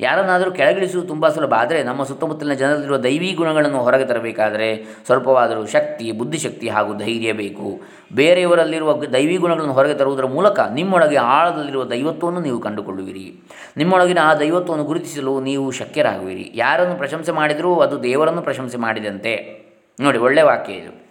ಯಾರನ್ನಾದರೂ 0.00 0.50
ಕೆಳಗಿಳಿಸುವುದು 0.50 1.08
ತುಂಬ 1.08 1.28
ಸುಲಭ. 1.28 1.54
ಆದರೆ 1.54 1.82
ನಮ್ಮ 1.82 2.04
ಸುತ್ತಮುತ್ತಲಿನ 2.04 2.52
ಜನರಲ್ಲಿರುವ 2.52 2.96
ದೈವಿ 2.96 3.32
ಗುಣಗಳನ್ನು 3.32 3.78
ಹೊರಗೆ 3.78 4.04
ತರಬೇಕಾದರೆ 4.04 5.00
ಸ್ವಲ್ಪವಾದರೂ 5.06 5.66
ಶಕ್ತಿ, 5.66 6.12
ಬುದ್ಧಿಶಕ್ತಿ 6.12 6.68
ಹಾಗೂ 6.68 6.98
ಧೈರ್ಯ 6.98 7.32
ಬೇಕು. 7.32 7.80
ಬೇರೆಯವರಲ್ಲಿರುವ 8.14 8.92
ದೈವಿ 8.92 9.36
ಗುಣಗಳನ್ನು 9.36 9.72
ಹೊರಗೆ 9.72 9.94
ತರುವುದರ 9.94 10.24
ಮೂಲಕ 10.24 10.60
ನಿಮ್ಮೊಳಗೆ 10.60 11.16
ಆಳದಲ್ಲಿರುವ 11.16 11.84
ದೈವತ್ವವನ್ನು 11.84 12.40
ನೀವು 12.40 12.58
ಕಂಡುಕೊಳ್ಳುವಿರಿ. 12.58 13.40
ನಿಮ್ಮೊಳಗಿನ 13.76 14.18
ಆ 14.22 14.34
ದೈವತ್ವವನ್ನು 14.34 14.84
ಗುರುತಿಸಲು 14.84 15.40
ನೀವು 15.40 15.70
ಶಕ್ಯರಾಗುವಿರಿ. 15.70 16.52
ಯಾರನ್ನು 16.54 16.94
ಪ್ರಶಂಸೆ 16.94 17.32
ಮಾಡಿದರೂ 17.32 17.76
ಅದು 17.76 18.02
ದೇವರನ್ನು 18.02 18.42
ಪ್ರಶಂಸೆ 18.42 18.78
ಮಾಡಿದಂತೆ. 18.78 19.62
ನೋಡಿ 20.00 20.18
ಒಳ್ಳೆಯ 20.18 20.44
ವಾಕ್ಯ 20.44 20.72
ಇದು. 20.72 21.06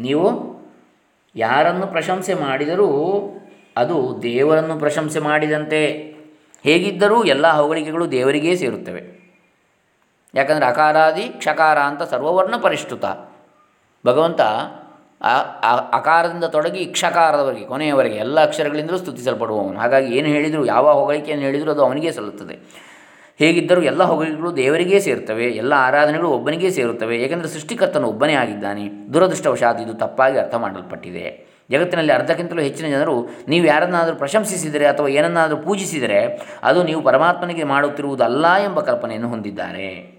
ನೀವು 0.00 0.58
ಯಾರನ್ನು 1.36 1.86
ಪ್ರಶಂಸೆ 1.86 2.34
ಮಾಡಿದರೂ 2.34 2.88
ಅದು 3.76 4.18
ದೇವರನ್ನು 4.22 4.78
ಪ್ರಶಂಸೆ 4.78 5.20
ಮಾಡಿದಂತೆ. 5.20 6.07
ಹೇಗಿದ್ದರೂ 6.64 7.24
ಎಲ್ಲ 7.24 7.46
ಹೊಗಳಿಕೆಗಳು 7.52 8.10
ದೇವರಿಗೇ 8.10 8.56
ಸೇರುತ್ತವೆ. 8.56 9.02
ಯಾಕಂದರೆ 10.34 10.66
ಅಕಾರಾದಿ, 10.66 11.22
ಕ್ಷಕಾರ 11.22 11.78
ಅಂತ 11.78 12.02
ಸರ್ವವರ್ಣ 12.02 12.56
ಪರಿಷ್ಠುತ 12.56 13.04
ಭಗವಂತ 14.06 14.40
ಅಕಾರದಿಂದ 15.92 16.44
ತೊಡಗಿ 16.44 16.84
ಕ್ಷಕಾರದವರೆಗೆ, 16.84 17.66
ಕೊನೆಯವರೆಗೆ 17.66 18.16
ಎಲ್ಲ 18.16 18.42
ಅಕ್ಷರಗಳಿಂದಲೂ 18.42 18.98
ಸ್ತುತಿಸಲ್ಪಡುವವನು. 18.98 19.78
ಹಾಗಾಗಿ 19.78 20.18
ಏನು 20.18 20.28
ಹೇಳಿದರೂ, 20.28 20.64
ಯಾವ 20.64 20.92
ಹೊಗಳಿಕೆಯನ್ನು 20.92 21.44
ಹೇಳಿದರೂ 21.44 21.70
ಅದು 21.70 21.84
ಅವನಿಗೆ 21.84 22.12
ಸಲ್ಲುತ್ತದೆ. 22.12 22.88
ಹೇಗಿದ್ದರೂ 23.38 23.82
ಎಲ್ಲ 23.82 24.02
ಹೊಗಳಿಕೆಗಳು 24.02 24.56
ದೇವರಿಗೇ 24.56 25.00
ಸೇರ್ತವೆ, 25.00 25.44
ಎಲ್ಲ 25.44 25.72
ಆರಾಧನೆಗಳು 25.76 26.28
ಒಬ್ಬನಿಗೇ 26.30 26.70
ಸೇರುತ್ತವೆ. 26.70 27.16
ಏಕೆಂದರೆ 27.18 27.48
ಸೃಷ್ಟಿಕರ್ತನು 27.48 28.08
ಒಬ್ಬನೇ 28.08 28.34
ಆಗಿದ್ದಾನೆ. 28.34 29.14
ದುರದೃಷ್ಟವಶಾತ್ 29.14 29.80
ಇದು 29.80 29.94
ತಪ್ಪಾಗಿ 29.94 30.38
ಅರ್ಥ 30.38 30.54
ಮಾಡಲ್ಪಟ್ಟಿದೆ. 30.54 31.26
ಜಗತ್ತಿನಲ್ಲಿ 31.70 32.12
ಅರ್ಧಕ್ಕಿಂತಲೂ 32.12 32.60
ಹೆಚ್ಚಿನ 32.60 32.86
ಜನರು 32.86 33.28
ನೀವು 33.48 33.66
ಯಾರನ್ನಾದರೂ 33.66 34.16
ಪ್ರಶಂಸಿಸಿದರೆ 34.16 34.86
ಅಥವಾ 34.86 35.08
ಏನನ್ನಾದರೂ 35.08 35.56
ಪೂಜಿಸಿದರೆ 35.56 36.42
ಅದು 36.62 36.82
ನೀವು 36.82 37.02
ಪರಮಾತ್ಮನಿಗೆ 37.02 37.64
ಮಾಡುತ್ತಿರುವುದಲ್ಲ 37.64 38.56
ಎಂಬ 38.56 38.80
ಕಲ್ಪನೆಯನ್ನು 38.80 39.28
ಹೊಂದಿದ್ದಾರೆ. 39.28 40.18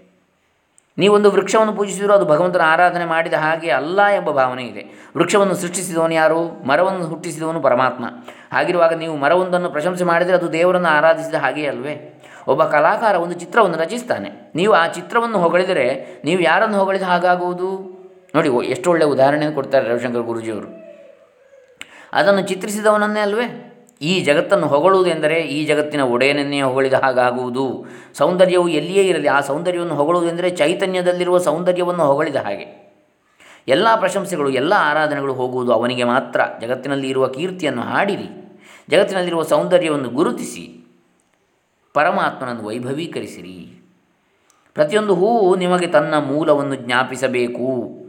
ನೀವೊಂದು 0.98 1.30
ವೃಕ್ಷವನ್ನು 1.30 1.72
ಪೂಜಿಸಿದರೂ 1.72 2.12
ಅದು 2.12 2.24
ಭಗವಂತನ 2.24 2.60
ಆರಾಧನೆ 2.64 3.04
ಮಾಡಿದ 3.04 3.32
ಹಾಗೆ 3.32 3.70
ಅಲ್ಲ 3.70 4.04
ಎಂಬ 4.04 4.30
ಭಾವನೆ 4.30 4.64
ಇದೆ. 4.64 5.12
ವೃಕ್ಷವನ್ನು 5.16 5.54
ಸೃಷ್ಟಿಸಿದವನು 5.54 6.14
ಯಾರು? 6.14 6.68
ಮರವನ್ನು 6.68 7.06
ಹುಟ್ಟಿಸಿದವನು 7.06 7.60
ಪರಮಾತ್ಮ. 7.60 8.04
ಹಾಗಿರುವಾಗ 8.52 8.94
ನೀವು 8.94 9.16
ಮರವೊಂದನ್ನು 9.16 9.70
ಪ್ರಶಂಸೆ 9.70 10.04
ಮಾಡಿದರೆ 10.04 10.34
ಅದು 10.36 10.52
ದೇವರನ್ನು 10.52 10.88
ಆರಾಧಿಸಿದ 10.88 11.34
ಹಾಗೆ 11.34 11.66
ಅಲ್ವೇ? 11.66 12.22
ಒಬ್ಬ 12.48 12.64
ಕಲಾಕಾರ 12.64 13.14
ಒಂದು 13.14 13.34
ಚಿತ್ರವನ್ನು 13.34 13.78
ರಚಿಸ್ತಾನೆ. 13.78 14.52
ನೀವು 14.54 14.72
ಆ 14.72 14.86
ಚಿತ್ರವನ್ನು 14.86 15.38
ಹೊಗಳಿದರೆ 15.38 16.20
ನೀವು 16.24 16.42
ಯಾರನ್ನು 16.42 16.78
ಹೊಗಳಿದ 16.78 17.02
ಹಾಗಾಗುವುದು? 17.02 18.00
ನೋಡಿ 18.34 18.48
ಎಷ್ಟು 18.48 18.90
ಒಳ್ಳೆಯ 18.90 19.08
ಉದಾಹರಣೆಯನ್ನು 19.08 19.54
ಕೊಡ್ತಾರೆ 19.54 19.88
ರವಿಶಂಕರ್ 19.88 20.22
ಗುರುಜಿಯವರು. 20.22 20.89
ಅದನ್ನು 22.12 22.40
ಚಿತ್ರಿಸಿದವನನ್ನೇ 22.40 23.20
ಅಲ್ವೇ? 23.20 23.66
ಈ 24.02 24.20
ಜಗತ್ತನ್ನು 24.20 24.66
ಹೊಗಳುವುದೆಂದರೆ 24.66 25.34
ಈ 25.34 25.66
ಜಗತ್ತಿನ 25.66 26.00
ಒಡೆಯನನ್ನೇ 26.00 26.62
ಹೊಗಳಿದ 26.62 26.92
ಹಾಗಾಗುವುದು. 26.92 27.86
ಸೌಂದರ್ಯವು 28.14 28.68
ಎಲ್ಲಿಯೇ 28.68 29.04
ಇರಲಿ, 29.04 29.28
ಆ 29.28 29.40
ಸೌಂದರ್ಯವನ್ನು 29.40 29.94
ಹೊಗಳುವುದೆಂದರೆ 29.94 30.50
ಚೈತನ್ಯದಲ್ಲಿರುವ 30.50 31.38
ಸೌಂದರ್ಯವನ್ನು 31.38 32.04
ಹೊಗಳಿದ 32.04 32.36
ಹಾಗೆ. 32.36 32.90
ಎಲ್ಲ 33.68 33.96
ಪ್ರಶಂಸೆಗಳು, 33.96 34.50
ಎಲ್ಲ 34.50 34.72
ಆರಾಧನೆಗಳು 34.76 35.34
ಹೋಗುವುದು 35.34 35.72
ಅವನಿಗೆ 35.72 36.04
ಮಾತ್ರ. 36.04 36.40
ಜಗತ್ತಿನಲ್ಲಿ 36.60 37.08
ಇರುವ 37.08 37.28
ಕೀರ್ತಿಯನ್ನು 37.28 37.82
ಹಾಡಿರಿ. 37.82 38.58
ಜಗತ್ತಿನಲ್ಲಿರುವ 38.90 39.42
ಸೌಂದರ್ಯವನ್ನು 39.42 40.08
ಗುರುತಿಸಿ. 40.08 40.84
ಪರಮಾತ್ಮನನ್ನು 41.94 42.62
ವೈಭವೀಕರಿಸಿರಿ. 42.62 43.82
ಪ್ರತಿಯೊಂದು 44.74 45.14
ಹೂವು 45.14 45.56
ನಿಮಗೆ 45.56 45.86
ತನ್ನ 45.86 46.18
ಮೂಲವನ್ನು 46.18 46.74
ಜ್ಞಾಪಿಸಬೇಕು. 46.74 47.99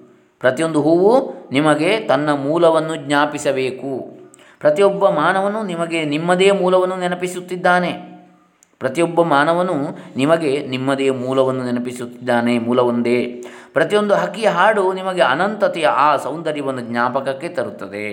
ಪ್ರತಿಯೊಂದು 0.42 0.82
ಹೂವು 0.82 1.12
ನಿಮಗೆ 1.52 2.00
ತನ್ನ 2.00 2.30
ಮೂಲವನ್ನು 2.34 2.96
ಜ್ಞಾಪಿಸಬೇಕು. 2.96 4.22
ಪ್ರತಿಯೊಬ್ಬ 4.60 5.10
ಮಾನವನು 5.10 5.64
ನಿಮಗೆ 5.64 6.04
ನಿಮ್ಮದೇ 6.04 6.52
ಮೂಲವನ್ನು 6.52 6.96
ನೆನಪಿಸುತ್ತಿದ್ದಾನೆ. 6.96 8.12
ಪ್ರತಿಯೊಬ್ಬ 8.80 9.22
ಮಾನವನು 9.22 9.98
ನಿಮಗೆ 10.18 10.68
ನಿಮ್ಮದೇ 10.68 11.10
ಮೂಲವನ್ನು 11.10 11.64
ನೆನಪಿಸುತ್ತಿದ್ದಾನೆ, 11.64 12.60
ಮೂಲವೊಂದೇ. 12.60 13.44
ಪ್ರತಿಯೊಂದು 13.74 14.14
ಹಕ್ಕಿಯ 14.16 14.48
ಹಾಡು 14.48 14.94
ನಿಮಗೆ 14.94 15.22
ಅನಂತತೆಯ 15.22 15.88
ಆ 15.88 16.18
ಸೌಂದರ್ಯವನ್ನು 16.18 16.82
ಜ್ಞಾಪಕಕ್ಕೆ 16.82 17.50
ತರುತ್ತದೆ. 17.50 18.08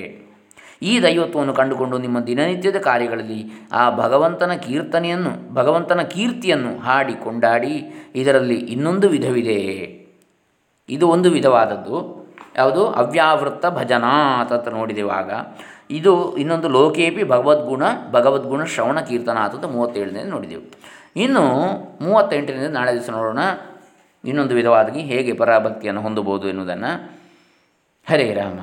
ಈ 0.83 1.03
ದೈವತ್ವವನ್ನು 1.03 1.55
ಕಂಡುಕೊಂಡು 1.55 1.99
ನಿಮ್ಮ 1.99 2.21
ದಿನನಿತ್ಯದ 2.21 2.77
ಕಾರ್ಯಗಳಲ್ಲಿ 2.77 3.41
ಆ 3.73 3.97
ಭಗವಂತನ 3.97 4.53
ಕೀರ್ತನೆಯನ್ನು, 4.53 5.55
ಭಗವಂತನ 5.55 6.03
ಕೀರ್ತಿಯನ್ನು 6.03 6.79
ಹಾಡಿ 6.79 7.13
ಕೊಂಡಾಡಿ, 7.13 7.75
ಇದರಲ್ಲಿ 8.15 8.55
ಇನ್ನೊಂದು 8.55 9.09
ವಿಧವಿದೆ. 9.09 10.08
ಇದು 10.89 11.09
ಒಂದು 11.09 11.31
ವಿಧವಾದದ್ದು. 11.31 12.29
ಯಾವುದು? 12.57 12.87
ಅವ್ಯಾವೃತ್ತ 12.87 13.67
ಭಜನಾತ್ 13.67 14.53
ಅಂತ 14.53 14.69
ನೋಡಿದೆವಾಗ 14.69 15.33
ಇದು 15.91 16.37
ಇನ್ನೊಂದು 16.37 16.69
ಲೋಕೇಪಿ 16.69 17.25
ಭಗವದ್ಗುಣ 17.25 17.83
ಭಗವದ್ಗುಣ 18.11 18.65
ಶ್ರವಣ 18.65 19.01
ಕೀರ್ತನ 19.01 19.39
ಅಂತ 19.39 19.65
ಮೂವತ್ತೇಳನೇ 19.65 20.23
ನೋಡಿದೆವು. 20.23 20.71
ಇನ್ನು 21.17 21.43
ಮೂವತ್ತೆಂಟರಿಂದ 22.05 22.67
ನಾಳೆ 22.67 22.93
ದಿವಸ 22.93 23.11
ನೋಡೋಣ. 23.11 23.39
ಇನ್ನೊಂದು 24.25 24.55
ವಿಧವಾದಗಿ 24.55 25.01
ಹೇಗೆ 25.01 25.33
ಪರಾಭಕ್ತಿಯನ್ನು 25.33 26.01
ಹೊಂದಬಹುದು 26.01 26.49
ಎನ್ನುವುದನ್ನು. 26.49 27.19
ಹರೇ 28.09 28.35
ರಾಮ. 28.35 28.59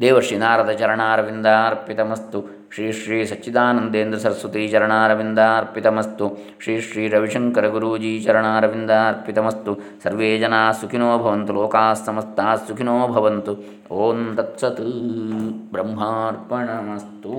ದೇವಶ್ರೀ 0.00 0.38
ನಾರದ 0.38 0.70
ಚರಣಾರವಿಂದಾರ್ಪಿತಮಸ್ತು 0.70 2.55
ಶ್ರೀ 2.74 2.92
ಶ್ರೀ 2.92 3.24
ಸಚ್ಚಿದಾನಂದೇಂದ್ರ 3.24 4.18
ಸರಸ್ವತಿ 4.18 4.68
ಚರಣಾರವಿಂದಾರ್ಪಿತಮಸ್ತು, 4.68 6.38
ಶ್ರೀ 6.60 6.80
ಶ್ರೀ 6.80 7.08
ರವಿಶಂಕರ 7.08 7.68
ಗುರೂಜಿ 7.68 8.20
ಚರಣಾರವಿಂದಾರ್ಪಿತಮಸ್ತು, 8.20 9.74
ಸರ್ವೇ 10.04 10.38
ಜನಾ 10.38 10.72
ಸುಖಿನೋ 10.72 11.18
ಭವಂತು 11.18 11.52
ಲೋಕಾಃ 11.52 11.92
ಸಮಸ್ತಾಃ 11.92 12.54
ಸುಖಿನೋ 12.54 13.08
ಭವಂತು. 13.08 13.54
ಓಂ 13.90 14.34
ತತ್ಸತ್ 14.36 14.80
ಬ್ರಹ್ಮಾರ್ಪಣಮಸ್ತು. 15.72 17.34